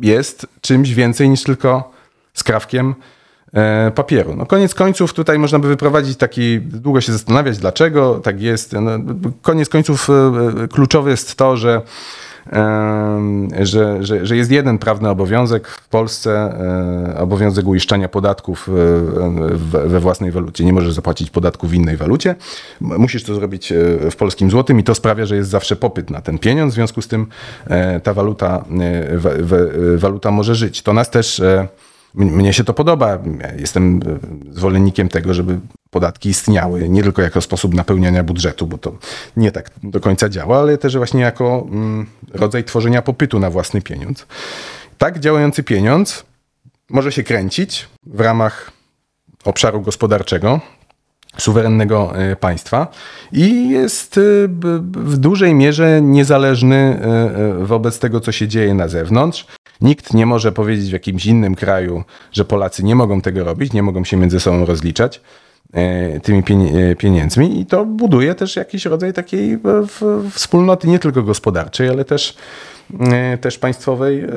jest 0.00 0.46
czymś 0.60 0.94
więcej 0.94 1.28
niż 1.28 1.42
tylko 1.42 1.92
skrawkiem 2.34 2.94
papieru. 3.94 4.36
No 4.36 4.46
koniec 4.46 4.74
końców 4.74 5.14
tutaj 5.14 5.38
można 5.38 5.58
by 5.58 5.68
wyprowadzić 5.68 6.16
taki, 6.18 6.60
długo 6.60 7.00
się 7.00 7.12
zastanawiać 7.12 7.58
dlaczego 7.58 8.14
tak 8.14 8.40
jest. 8.42 8.72
No, 8.72 8.90
koniec 9.42 9.68
końców 9.68 10.10
e, 10.10 10.12
e, 10.64 10.68
kluczowe 10.68 11.10
jest 11.10 11.34
to, 11.34 11.56
że 11.56 11.82
że, 13.62 14.04
że, 14.04 14.26
że 14.26 14.36
jest 14.36 14.50
jeden 14.50 14.78
prawny 14.78 15.08
obowiązek 15.08 15.68
w 15.68 15.88
Polsce, 15.88 16.54
e, 17.14 17.18
obowiązek 17.18 17.66
uiszczania 17.66 18.08
podatków 18.08 18.68
e, 18.68 18.72
we, 19.88 20.00
własnej 20.00 20.30
walucie. 20.30 20.64
Nie 20.64 20.72
możesz 20.72 20.92
zapłacić 20.92 21.30
podatku 21.30 21.66
w 21.68 21.74
innej 21.74 21.96
walucie. 21.96 22.34
Musisz 22.80 23.24
to 23.24 23.34
zrobić 23.34 23.72
e, 23.72 24.10
w 24.10 24.16
polskim 24.16 24.50
złotym 24.50 24.80
i 24.80 24.84
to 24.84 24.94
sprawia, 24.94 25.26
że 25.26 25.36
jest 25.36 25.50
zawsze 25.50 25.76
popyt 25.76 26.10
na 26.10 26.20
ten 26.20 26.38
pieniądz. 26.38 26.72
W 26.72 26.74
związku 26.74 27.02
z 27.02 27.08
tym 27.08 27.26
e, 27.66 28.00
ta 28.00 28.14
waluta, 28.14 28.64
e, 28.80 29.18
wa- 29.18 29.30
wa- 29.40 29.56
waluta 29.96 30.30
może 30.30 30.54
żyć. 30.54 30.82
To 30.82 30.92
nas 30.92 31.10
też 31.10 31.40
e, 31.40 31.68
Mnie 32.14 32.52
się 32.52 32.64
to 32.64 32.74
podoba. 32.74 33.18
Jestem 33.58 34.00
e, 34.50 34.54
zwolennikiem 34.54 35.08
tego, 35.08 35.34
żeby 35.34 35.60
podatki 35.90 36.28
istniały 36.28 36.88
nie 36.88 37.02
tylko 37.02 37.22
jako 37.22 37.40
sposób 37.40 37.74
napełniania 37.74 38.24
budżetu, 38.24 38.66
bo 38.66 38.78
to 38.78 38.98
nie 39.36 39.52
tak 39.52 39.70
do 39.82 40.00
końca 40.00 40.28
działa, 40.28 40.58
ale 40.58 40.78
też 40.78 40.96
właśnie 40.96 41.20
jako 41.20 41.66
mm, 41.70 42.06
rodzaj 42.34 42.64
tworzenia 42.64 43.02
popytu 43.02 43.38
na 43.38 43.50
własny 43.50 43.82
pieniądz. 43.82 44.26
Tak 44.98 45.20
działający 45.20 45.62
pieniądz 45.62 46.24
może 46.90 47.12
się 47.12 47.22
kręcić 47.22 47.88
w 48.06 48.20
ramach 48.20 48.72
obszaru 49.44 49.80
gospodarczego, 49.80 50.60
suwerennego 51.38 52.18
e, 52.18 52.36
państwa 52.36 52.86
i 53.32 53.68
jest 53.68 54.18
e, 54.18 54.20
w 54.92 55.16
dużej 55.16 55.54
mierze 55.54 56.02
niezależny 56.02 57.00
wobec 57.60 57.98
tego, 57.98 58.20
co 58.20 58.32
się 58.32 58.48
dzieje 58.48 58.74
na 58.74 58.88
zewnątrz. 58.88 59.46
Nikt 59.82 60.14
nie 60.14 60.26
może 60.26 60.52
powiedzieć 60.52 60.88
w 60.90 60.92
jakimś 60.92 61.26
innym 61.26 61.54
kraju, 61.54 62.04
że 62.32 62.44
Polacy 62.44 62.84
nie 62.84 62.94
mogą 62.94 63.20
tego 63.20 63.44
robić, 63.44 63.72
nie 63.72 63.82
mogą 63.82 64.04
się 64.04 64.16
między 64.16 64.40
sobą 64.40 64.66
rozliczać 64.66 65.20
e, 65.72 66.20
tymi 66.20 66.42
e, 66.48 66.96
pieniędzmi 66.96 67.60
i 67.60 67.66
to 67.66 67.84
buduje 67.84 68.34
też 68.34 68.56
jakiś 68.56 68.84
rodzaj 68.84 69.12
takiej 69.12 69.52
e, 69.52 69.58
wspólnoty 70.30 70.88
nie 70.88 70.98
tylko 70.98 71.22
gospodarczej, 71.22 71.88
ale 71.88 72.04
też, 72.04 72.36
też 73.40 73.58
państwowej 73.58 74.20
e, 74.20 74.28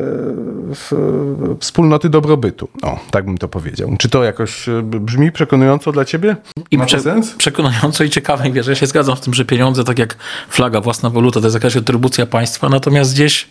wspólnoty 1.60 2.10
dobrobytu. 2.10 2.70
O, 2.82 3.00
tak 3.12 3.26
bym 3.26 3.38
to 3.38 3.48
powiedział. 3.48 3.96
Czy 4.00 4.10
to 4.10 4.24
jakoś 4.24 4.70
e, 4.70 4.82
brzmi 4.82 5.32
przekonująco 5.32 5.92
dla 5.92 6.06
ciebie? 6.06 6.36
I 6.72 6.78
Ma 6.78 6.86
prze, 6.86 7.00
sens? 7.00 7.36
przekonująco 7.36 8.04
i 8.04 8.10
ciekawe, 8.10 8.52
wiesz, 8.52 8.68
ja 8.68 8.76
się 8.76 8.88
zgadzam 8.88 9.16
w 9.16 9.22
tym, 9.22 9.34
że 9.34 9.46
pieniądze, 9.46 9.84
tak 9.84 10.00
jak 10.00 10.18
flaga, 10.50 10.82
własna 10.82 11.10
waluta, 11.10 11.40
to 11.40 11.46
jest 11.46 11.56
jakaś 11.56 11.78
atrybucja 11.78 12.26
państwa, 12.26 12.70
natomiast 12.70 13.14
gdzieś 13.14 13.50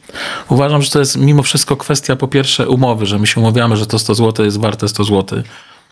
uważam, 0.49 0.83
że 0.83 0.91
to 0.91 0.99
jest 0.99 1.17
mimo 1.17 1.43
wszystko 1.43 1.77
kwestia 1.77 2.17
po 2.17 2.29
pierwsze 2.29 2.69
umowy, 2.69 3.07
że 3.07 3.19
my 3.19 3.27
się 3.27 3.41
umawiamy, 3.41 3.77
że 3.77 3.87
to 3.87 3.99
100 3.99 4.15
zł 4.15 4.45
jest 4.45 4.61
warte 4.61 4.89
100 4.89 5.05
zł. 5.05 5.43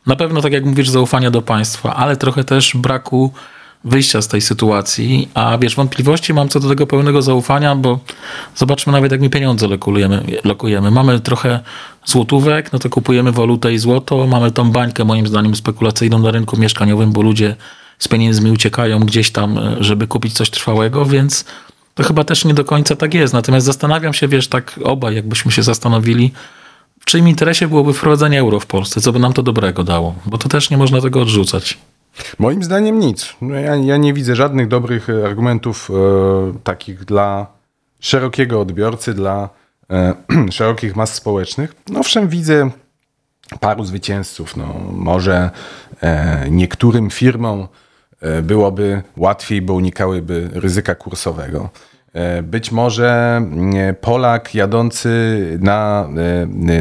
Na 0.06 0.16
pewno, 0.16 0.40
tak 0.40 0.52
jak 0.52 0.64
mówisz, 0.64 0.88
zaufania 0.88 1.30
do 1.30 1.42
państwa, 1.42 1.97
ale 1.97 2.16
trochę 2.16 2.44
też 2.44 2.76
braku 2.76 3.32
wyjścia 3.85 4.23
z 4.23 4.29
tej 4.29 4.41
sytuacji, 4.41 5.29
a 5.35 5.59
wiesz, 5.59 5.75
wątpliwości 5.75 6.35
mam 6.35 6.49
co 6.49 6.61
do 6.61 6.69
tego 6.69 6.87
pełnego 6.87 7.23
zaufania, 7.23 7.77
bo 7.77 7.99
zobaczmy 8.57 8.93
nawet 8.93 9.12
jak 9.12 9.21
my 9.21 9.31
pieniądze 9.31 9.69
lokujemy. 9.69 10.25
lokujemy. 10.45 10.91
Mamy 10.91 11.21
trochę 11.21 11.61
złotówek, 12.05 12.73
no 12.73 12.79
to 12.79 12.91
kupujemy 12.91 13.33
walutę 13.33 13.73
i 13.73 13.79
złoto, 13.79 14.27
mamy 14.27 14.51
tą 14.51 14.71
bańkę 14.71 15.05
moim 15.05 15.27
zdaniem 15.27 15.57
spekulacyjną 15.57 16.19
na 16.19 16.31
rynku 16.31 16.57
mieszkaniowym, 16.57 17.12
bo 17.12 17.23
ludzie 17.23 17.57
z 17.99 18.09
pieniędzmi 18.09 18.51
uciekają 18.51 19.01
gdzieś 19.01 19.31
tam, 19.31 19.59
żeby 19.81 20.07
kupić 20.07 20.33
coś 20.33 20.51
trwałego, 20.51 21.07
więc 21.07 21.45
to 21.95 22.03
chyba 22.03 22.25
też 22.25 22.45
nie 22.45 22.55
do 22.55 22.65
końca 22.65 22.97
tak 22.97 23.15
jest. 23.15 23.35
Natomiast 23.35 23.67
zastanawiam 23.67 24.15
się, 24.15 24.29
wiesz, 24.29 24.49
tak 24.49 24.81
obaj 24.85 25.15
jakbyśmy 25.15 25.53
się 25.53 25.62
zastanowili, 25.62 26.33
w 27.01 27.05
czyim 27.05 27.29
interesie 27.29 27.69
byłoby 27.69 27.93
wprowadzenie 27.93 28.41
euro 28.41 28.61
w 28.61 28.67
Polsce, 28.67 29.01
co 29.01 29.12
by 29.12 29.19
nam 29.19 29.33
to 29.33 29.43
dobrego 29.43 29.85
dało, 29.85 30.15
bo 30.27 30.39
to 30.39 30.49
też 30.49 30.71
nie 30.71 30.77
można 30.77 31.01
tego 31.01 31.23
odrzucać. 31.23 31.79
Moim 32.38 32.62
zdaniem 32.62 32.99
nic. 32.99 33.37
No 33.40 33.54
ja, 33.54 33.76
ja 33.76 33.97
nie 33.97 34.12
widzę 34.12 34.37
żadnych 34.37 34.69
dobrych 34.69 35.11
e, 35.11 35.26
argumentów 35.26 35.90
e, 35.90 35.95
takich 36.64 37.04
dla 37.04 37.47
szerokiego 38.00 38.61
odbiorcy, 38.61 39.14
dla 39.14 39.49
e, 39.90 40.14
szerokich 40.50 40.97
mas 40.97 41.14
społecznych. 41.14 41.75
No 41.88 42.00
Owszem, 42.00 42.28
widzę 42.28 42.71
paru 43.61 43.85
zwycięzców. 43.85 44.57
No, 44.57 44.75
może 44.92 45.50
e, 46.00 46.50
niektórym 46.50 47.11
firmom 47.11 47.69
e, 48.21 48.42
byłoby 48.42 49.02
łatwiej, 49.16 49.62
bo 49.62 49.75
unikałyby 49.75 50.50
ryzyka 50.52 50.95
kursowego. 50.95 51.71
E, 52.12 52.42
Być 52.42 52.73
może 52.73 53.37
mm, 53.37 53.95
Polak 54.00 54.54
jadący 54.54 55.59
na 55.61 56.09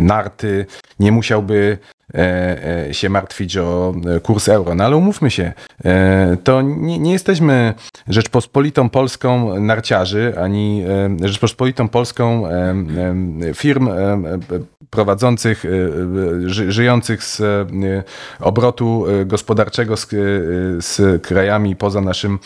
narty 0.02 0.66
nie 1.00 1.12
musiałby 1.12 1.78
się 2.92 3.10
martwić 3.10 3.58
o 3.58 3.94
e, 4.16 4.20
kurs 4.20 4.50
euro. 4.50 4.76
No 4.76 4.84
ale 4.84 4.96
umówmy 4.96 5.32
się, 5.32 5.54
e, 5.86 6.38
to 6.44 6.62
nie, 6.62 7.00
nie 7.00 7.12
jesteśmy 7.12 7.74
Rzeczpospolitą 8.08 8.90
Polską 8.90 9.60
narciarzy, 9.60 10.34
ani 10.40 10.84
e, 11.22 11.28
Rzeczpospolitą 11.28 11.88
Polską 11.88 12.48
e, 12.48 12.76
e, 13.50 13.54
firm 13.54 13.88
e, 13.88 13.92
e, 13.92 14.30
prowadzących, 14.92 15.66
e, 15.66 15.70
e, 15.70 16.50
ży, 16.50 16.72
żyjących 16.72 17.24
z 17.24 17.42
e, 17.42 17.66
obrotu 18.40 19.06
e, 19.08 19.26
gospodarczego 19.26 19.98
z, 19.98 20.04
e, 20.04 20.08
z 20.82 21.22
krajami 21.24 21.76
poza 21.76 22.02
naszym, 22.02 22.40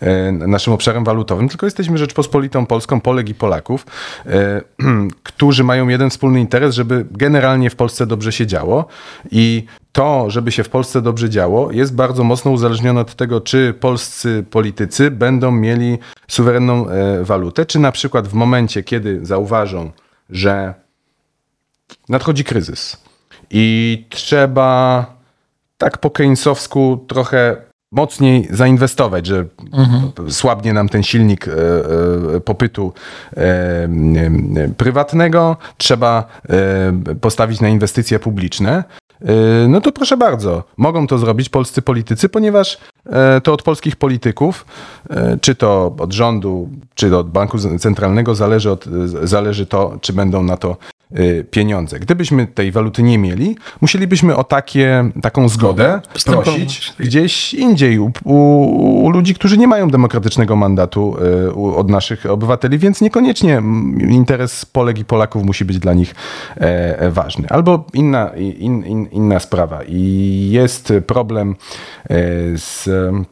e, 0.00 0.32
naszym 0.32 0.72
obszarem 0.72 1.04
walutowym, 1.04 1.48
tylko 1.48 1.66
jesteśmy 1.66 1.98
Rzeczpospolitą 1.98 2.66
Polską, 2.66 3.00
Polek 3.00 3.28
i 3.28 3.34
Polaków, 3.34 3.86
e, 4.26 4.60
którzy 5.22 5.64
mają 5.64 5.88
jeden 5.88 6.10
wspólny 6.10 6.40
interes, 6.40 6.74
żeby 6.74 7.06
generalnie 7.10 7.70
w 7.70 7.76
Polsce 7.76 8.06
dobrze 8.06 8.32
się 8.32 8.46
działo 8.46 8.86
i 9.30 9.64
to, 9.92 10.30
żeby 10.30 10.52
się 10.52 10.64
w 10.64 10.68
Polsce 10.68 11.02
dobrze 11.02 11.30
działo, 11.30 11.72
jest 11.72 11.94
bardzo 11.94 12.24
mocno 12.24 12.50
uzależnione 12.50 13.00
od 13.00 13.14
tego, 13.14 13.40
czy 13.40 13.74
polscy 13.80 14.44
politycy 14.50 15.10
będą 15.10 15.50
mieli 15.50 15.98
suwerenną 16.28 16.88
e, 16.88 17.24
walutę, 17.24 17.66
czy 17.66 17.78
na 17.78 17.92
przykład 17.92 18.28
w 18.28 18.34
momencie, 18.34 18.82
kiedy 18.82 19.26
zauważą, 19.26 19.90
że 20.30 20.74
nadchodzi 22.08 22.44
kryzys 22.44 22.96
i 23.50 24.06
trzeba 24.08 25.06
tak 25.78 25.98
po 25.98 26.10
keynesowsku 26.10 27.04
trochę 27.08 27.56
mocniej 27.92 28.48
zainwestować, 28.50 29.26
że 29.26 29.44
słabnie 30.28 30.72
nam 30.72 30.88
ten 30.88 31.02
silnik 31.02 31.48
e, 31.48 31.52
e, 31.52 32.40
popytu 32.40 32.92
e, 33.36 33.40
e, 33.40 33.88
prywatnego, 34.76 35.56
trzeba 35.76 36.24
e, 36.48 37.14
postawić 37.20 37.60
na 37.60 37.68
inwestycje 37.68 38.18
publiczne. 38.18 38.84
E, 39.24 39.68
No 39.68 39.80
to 39.80 39.92
proszę 39.92 40.16
bardzo, 40.16 40.64
mogą 40.76 41.06
to 41.06 41.18
zrobić 41.18 41.48
polscy 41.48 41.82
politycy, 41.82 42.28
ponieważ 42.28 42.78
e, 43.06 43.40
to 43.40 43.52
od 43.52 43.62
polskich 43.62 43.96
polityków, 43.96 44.66
e, 45.10 45.38
czy 45.40 45.54
to 45.54 45.94
od 45.98 46.12
rządu, 46.12 46.68
czy 46.94 47.16
od 47.16 47.30
banku 47.30 47.58
centralnego 47.78 48.34
zależy, 48.34 48.70
od, 48.70 48.84
zależy 49.24 49.66
to, 49.66 49.98
czy 50.00 50.12
będą 50.12 50.42
na 50.42 50.56
to 50.56 50.76
pieniądze. 51.50 51.98
Gdybyśmy 52.00 52.46
tej 52.46 52.72
waluty 52.72 53.02
nie 53.02 53.18
mieli, 53.18 53.56
musielibyśmy 53.80 54.36
o 54.36 54.44
takie, 54.44 55.10
taką 55.22 55.48
zgodę 55.48 56.00
prosić 56.42 56.92
gdzieś 56.98 57.54
indziej 57.54 57.98
u, 57.98 58.12
u, 58.24 58.34
u 59.04 59.10
ludzi, 59.10 59.34
którzy 59.34 59.58
nie 59.58 59.66
mają 59.68 59.88
demokratycznego 59.90 60.56
mandatu 60.56 61.16
e, 61.48 61.52
u, 61.52 61.74
od 61.74 61.90
naszych 61.90 62.26
obywateli, 62.26 62.78
więc 62.78 63.00
niekoniecznie 63.00 63.62
interes 64.08 64.64
Polek 64.66 64.98
i 64.98 65.04
Polaków 65.04 65.44
musi 65.44 65.64
być 65.64 65.78
dla 65.78 65.94
nich 65.94 66.14
e, 66.56 67.10
ważny. 67.10 67.48
Albo 67.48 67.84
inna, 67.94 68.30
in, 68.36 68.84
in, 68.84 69.06
inna 69.12 69.40
sprawa. 69.40 69.80
I 69.88 70.48
jest 70.52 70.92
problem 71.06 71.50
e, 71.50 72.16
z, 72.58 72.88
e, 72.88 73.22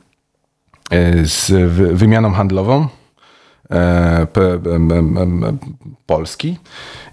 z 1.25 1.51
wy- 1.73 1.95
wymianą 1.95 2.31
handlową 2.33 2.87
Polski 6.07 6.57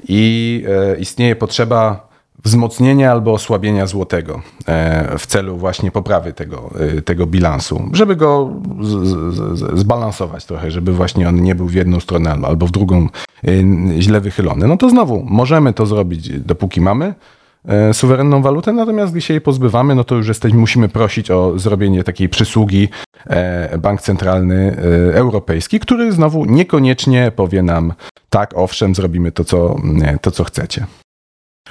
i 0.08 0.63
e, 0.94 1.00
istnieje 1.00 1.36
potrzeba 1.36 2.08
wzmocnienia 2.44 3.12
albo 3.12 3.34
osłabienia 3.34 3.88
złotego 3.88 4.41
e, 4.68 5.18
w 5.18 5.26
celu 5.28 5.58
właśnie 5.58 5.91
poprawy 5.91 6.34
tego, 6.34 6.70
e, 6.98 7.02
tego 7.02 7.28
bilansu, 7.28 7.89
żeby 7.94 8.15
go 8.15 8.50
zbalansować 9.74 10.46
trochę, 10.46 10.72
żeby 10.72 10.94
właśnie 10.94 11.30
on 11.30 11.41
nie 11.41 11.56
był 11.56 11.68
w 11.68 11.74
jedną 11.74 12.00
stronę 12.00 12.32
albo- 12.32 12.68
w 12.68 12.72
drugą 12.72 13.10
e, 13.44 14.02
źle 14.02 14.22
wychylony. 14.22 14.68
No 14.68 14.78
to 14.78 14.89
znowu 14.89 15.24
możemy 15.24 15.74
to 15.74 15.86
zrobić, 15.86 16.39
dopóki 16.39 16.82
mamy 16.82 17.06
e, 17.06 17.13
suwerenną 17.93 18.41
walutę, 18.41 18.73
natomiast 18.73 19.12
gdy 19.12 19.21
się 19.21 19.34
jej 19.34 19.41
pozbywamy, 19.41 19.95
no 19.95 20.04
to 20.04 20.15
już 20.15 20.28
jesteśmy, 20.28 20.60
musimy 20.60 20.89
prosić 20.89 21.32
o 21.32 21.60
zrobienie 21.60 22.04
takiej 22.04 22.30
przysługi 22.30 22.89
e, 23.25 23.78
Bank 23.78 24.01
Centralny 24.01 24.78
e, 25.12 25.17
Europejski, 25.17 25.80
który 25.80 26.12
znowu 26.12 26.45
niekoniecznie 26.45 27.32
powie 27.36 27.63
nam 27.63 27.93
tak, 28.30 28.54
owszem, 28.56 28.95
zrobimy 28.95 29.32
to, 29.32 29.43
co, 29.43 29.75
nie, 29.84 30.17
to, 30.21 30.32
co 30.32 30.43
chcecie. 30.43 30.86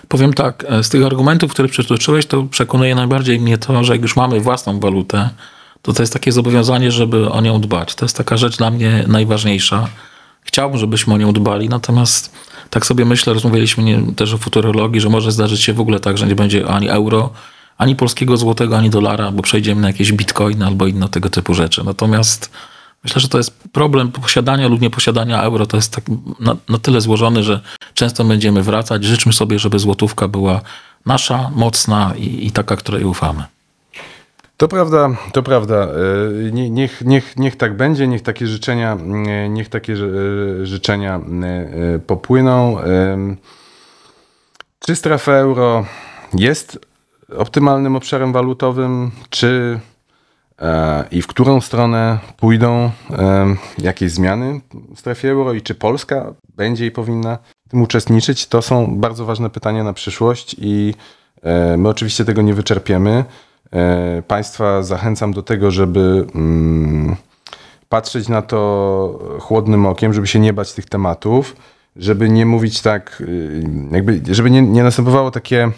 Powiem 0.08 0.34
tak, 0.34 0.64
e, 0.68 0.84
z 0.84 0.88
tych 0.88 1.06
argumentów, 1.06 1.52
które 1.52 1.68
przytoczyłeś, 1.68 2.26
to 2.26 2.42
przekonuje 2.42 2.94
najbardziej 2.94 3.40
mnie 3.40 3.58
to, 3.58 3.84
że 3.84 3.92
jak 3.92 4.02
już 4.02 4.16
mamy 4.16 4.40
własną 4.40 4.80
walutę, 4.80 5.30
to 5.82 5.92
to 5.92 6.02
jest 6.02 6.12
takie 6.12 6.32
zobowiązanie, 6.32 6.90
żeby 6.90 7.30
o 7.30 7.40
nią 7.40 7.60
dbać. 7.60 7.94
To 7.94 8.04
jest 8.04 8.16
taka 8.16 8.36
rzecz 8.36 8.56
dla 8.56 8.70
mnie 8.70 9.04
najważniejsza. 9.08 9.88
Chciałbym, 10.44 10.78
żebyśmy 10.78 11.14
o 11.14 11.18
nią 11.18 11.32
dbali, 11.32 11.68
natomiast 11.68 12.32
tak 12.70 12.86
sobie 12.86 13.04
myślę, 13.04 13.34
rozmawialiśmy 13.34 14.12
też 14.16 14.34
o 14.34 14.38
futurologii, 14.38 15.00
że 15.00 15.08
może 15.08 15.32
zdarzyć 15.32 15.62
się 15.62 15.72
w 15.72 15.80
ogóle 15.80 16.00
tak, 16.00 16.18
że 16.18 16.26
nie 16.26 16.34
będzie 16.34 16.68
ani 16.68 16.88
euro, 16.88 17.30
ani 17.78 17.96
polskiego 17.96 18.36
złotego, 18.36 18.78
ani 18.78 18.90
dolara, 18.90 19.32
bo 19.32 19.42
przejdziemy 19.42 19.80
na 19.80 19.88
jakieś 19.88 20.12
bitcoiny 20.12 20.66
albo 20.66 20.86
inne 20.86 21.08
tego 21.08 21.30
typu 21.30 21.54
rzeczy. 21.54 21.84
Natomiast 21.84 22.50
myślę, 23.04 23.20
że 23.20 23.28
to 23.28 23.38
jest 23.38 23.58
problem 23.72 24.12
posiadania 24.12 24.68
lub 24.68 24.80
nieposiadania 24.80 25.42
euro. 25.42 25.66
To 25.66 25.76
jest 25.76 25.94
tak 25.94 26.04
na, 26.40 26.56
na 26.68 26.78
tyle 26.78 27.00
złożony, 27.00 27.42
że 27.42 27.60
często 27.94 28.24
będziemy 28.24 28.62
wracać. 28.62 29.04
Życzmy 29.04 29.32
sobie, 29.32 29.58
żeby 29.58 29.78
złotówka 29.78 30.28
była 30.28 30.60
nasza, 31.06 31.50
mocna 31.54 32.14
i, 32.16 32.46
i 32.46 32.50
taka, 32.50 32.76
której 32.76 33.04
ufamy. 33.04 33.44
To 34.56 34.68
prawda, 34.68 35.10
to 35.32 35.42
prawda. 35.42 35.74
E, 36.48 36.52
nie- 36.52 36.70
Niech, 36.70 37.02
niech, 37.04 37.36
niech 37.36 37.56
tak 37.56 37.76
będzie, 37.76 38.08
niech 38.08 38.22
takie 38.22 38.46
życzenia, 38.46 38.96
e, 39.26 39.48
niech 39.48 39.68
takie 39.68 39.96
życzenia 40.62 41.20
e, 41.42 41.46
e, 41.94 41.98
popłyną. 41.98 42.76
Czy 44.78 44.96
strefa 44.96 45.32
euro 45.32 45.84
jest 46.34 46.78
optymalnym 47.36 47.96
obszarem 47.96 48.32
walutowym, 48.32 49.10
czy 49.30 49.80
i 51.10 51.22
w 51.22 51.26
którą 51.26 51.60
stronę 51.60 52.18
pójdą 52.36 52.90
jakieś 53.78 54.10
zmiany 54.12 54.60
w 54.94 55.00
strefie 55.00 55.30
euro 55.30 55.52
i 55.52 55.62
czy 55.62 55.74
Polska 55.74 56.34
będzie 56.56 56.86
i 56.86 56.90
powinna 56.90 57.38
w 57.66 57.70
tym 57.70 57.82
uczestniczyć? 57.82 58.46
To 58.46 58.62
są 58.62 58.96
bardzo 59.00 59.24
ważne 59.24 59.50
pytania 59.50 59.84
na 59.84 59.92
przyszłość 59.92 60.56
i 60.58 60.94
my 61.78 61.88
oczywiście 61.88 62.24
tego 62.24 62.42
nie 62.42 62.54
wyczerpiemy. 62.54 63.24
E, 63.74 64.22
Państwa 64.28 64.82
zachęcam 64.82 65.32
do 65.32 65.42
tego, 65.42 65.70
żeby 65.70 66.26
mm, 66.34 67.16
patrzeć 67.88 68.28
na 68.28 68.42
to 68.42 69.38
chłodnym 69.40 69.86
okiem, 69.86 70.12
żeby 70.12 70.26
się 70.26 70.40
nie 70.40 70.52
bać 70.52 70.72
tych 70.72 70.86
tematów, 70.86 71.56
żeby 71.96 72.28
nie 72.30 72.46
mówić 72.46 72.82
tak, 72.82 73.20
y, 73.20 73.64
jakby, 73.92 74.20
żeby 74.30 74.50
nie, 74.50 74.62
nie 74.62 74.82
następowało 74.82 75.30
takie 75.30 75.70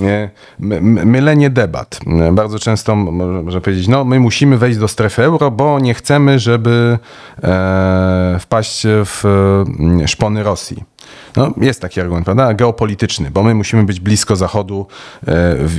nie, 0.00 0.30
my- 0.58 0.80
my- 0.80 1.04
mylenie 1.04 1.50
debat. 1.50 2.00
Bardzo 2.32 2.58
często 2.58 2.96
można 2.96 3.60
powiedzieć, 3.60 3.88
no 3.88 4.04
my 4.04 4.20
musimy 4.20 4.58
wejść 4.58 4.78
do 4.78 4.88
strefy 4.88 5.22
euro, 5.22 5.50
bo 5.50 5.80
nie 5.80 5.94
chcemy, 5.94 6.38
żeby 6.38 6.98
e, 7.42 8.36
wpaść 8.40 8.82
w 8.86 9.24
mm, 9.24 10.08
szpony 10.08 10.42
Rosji. 10.42 10.91
No, 11.36 11.54
jest 11.60 11.80
taki 11.80 12.00
argument, 12.00 12.24
prawda? 12.24 12.54
Geopolityczny, 12.54 13.30
bo 13.30 13.42
my 13.42 13.54
musimy 13.54 13.84
być 13.84 14.00
blisko 14.00 14.36
Zachodu, 14.36 14.86
e, 15.22 15.24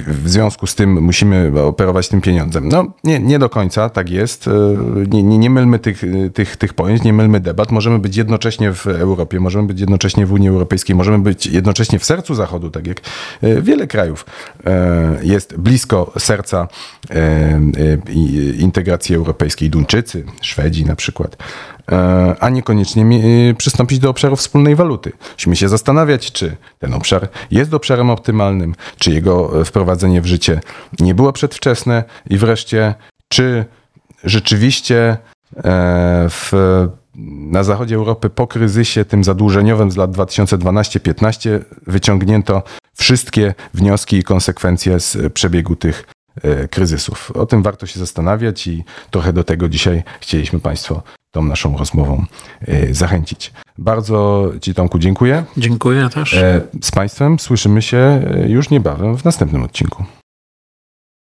w, 0.08 0.30
związku 0.30 0.68
z 0.68 0.76
tym 0.76 1.04
musimy 1.04 1.62
operować 1.62 2.08
tym 2.08 2.22
pieniądzem. 2.22 2.70
No, 2.70 2.86
nie, 3.04 3.20
nie 3.20 3.40
do 3.40 3.50
końca 3.50 3.90
tak 3.90 4.10
jest. 4.10 4.48
E, 4.48 4.52
Nie, 5.08 5.24
nie, 5.24 5.38
nie 5.38 5.50
mylmy 5.50 5.80
tych, 5.80 6.04
tych, 6.34 6.58
tych 6.58 6.74
pojęć, 6.74 7.04
nie 7.04 7.14
mylmy 7.14 7.40
debat. 7.40 7.72
Możemy 7.72 8.00
być 8.00 8.18
jednocześnie 8.18 8.74
w 8.74 8.88
Europie, 8.88 9.40
możemy 9.40 9.68
być 9.68 9.80
jednocześnie 9.80 10.26
w 10.26 10.32
Unii 10.32 10.50
Europejskiej, 10.50 10.96
możemy 10.96 11.20
być 11.20 11.48
jednocześnie 11.48 12.00
w 12.00 12.06
sercu 12.06 12.36
Zachodu, 12.36 12.70
tak 12.70 12.88
jak 12.88 13.02
e, 13.42 13.62
wiele 13.62 13.88
krajów 13.88 14.26
jest 15.22 15.58
blisko 15.58 16.12
serca 16.20 16.68
integracji 18.60 19.16
europejskiej. 19.16 19.70
Duńczycy, 19.70 20.24
Szwedzi 20.42 20.86
na 20.86 20.96
przykład 20.96 21.38
a 22.39 22.50
niekoniecznie 22.50 23.06
y, 23.50 23.56
przystąpić 23.58 24.00
do 24.00 24.10
obszaru 24.10 24.36
wspólnej 24.36 24.76
waluty. 24.76 25.12
Musimy 25.38 25.56
się 25.56 25.69
zastanawiać, 25.69 26.32
czy 26.32 26.58
ten 26.80 26.93
obszar 26.93 27.28
jest 27.52 27.74
obszarem 27.74 28.10
optymalnym, 28.10 28.76
czy 28.98 29.12
jego 29.12 29.62
e, 29.62 29.65
wprowadzenie 29.65 30.22
w 30.22 30.26
życie 30.26 30.62
nie 31.00 31.15
było 31.15 31.34
przedwczesne 31.34 32.04
i 32.30 32.38
wreszcie, 32.38 32.96
czy 33.28 33.65
rzeczywiście 34.24 35.17
e, 35.58 36.28
w, 36.30 36.52
na 37.52 37.63
zachodzie 37.63 37.96
Europy 37.96 38.30
po 38.30 38.48
kryzysie 38.48 39.06
tym 39.06 39.24
zadłużeniowym 39.24 39.91
z 39.91 39.98
lat 39.98 40.12
2012-15 40.12 41.60
wyciągnięto 41.88 42.63
wszystkie 42.93 43.54
wnioski 43.74 44.17
i 44.17 44.24
konsekwencje 44.24 45.00
z 45.00 45.34
przebiegu 45.34 45.76
tych 45.76 46.04
e, 46.04 46.23
kryzysów. 46.72 47.32
O 47.32 47.46
tym 47.46 47.63
warto 47.63 47.86
się 47.86 48.00
zastanawiać 48.00 48.67
i 48.67 48.84
trochę 49.12 49.34
do 49.34 49.43
tego 49.43 49.69
dzisiaj 49.69 50.04
chcieliśmy 50.22 50.60
Państwo 50.60 51.04
tą 51.34 51.43
naszą 51.43 51.78
rozmową 51.78 52.26
e, 52.62 52.93
zachęcić. 52.93 53.54
Bardzo 53.78 54.52
Ci 54.62 54.74
Tomku 54.74 55.00
dziękuję. 55.00 55.43
Dziękuję 55.58 56.10
też. 56.10 56.34
E, 56.34 56.62
Z 56.82 56.91
Państwem 56.91 57.39
słyszymy 57.39 57.82
się 57.82 57.98
e, 57.98 58.50
już 58.50 58.69
niebawem 58.69 59.17
w 59.17 59.26
następnym 59.26 59.63
odcinku. 59.63 60.06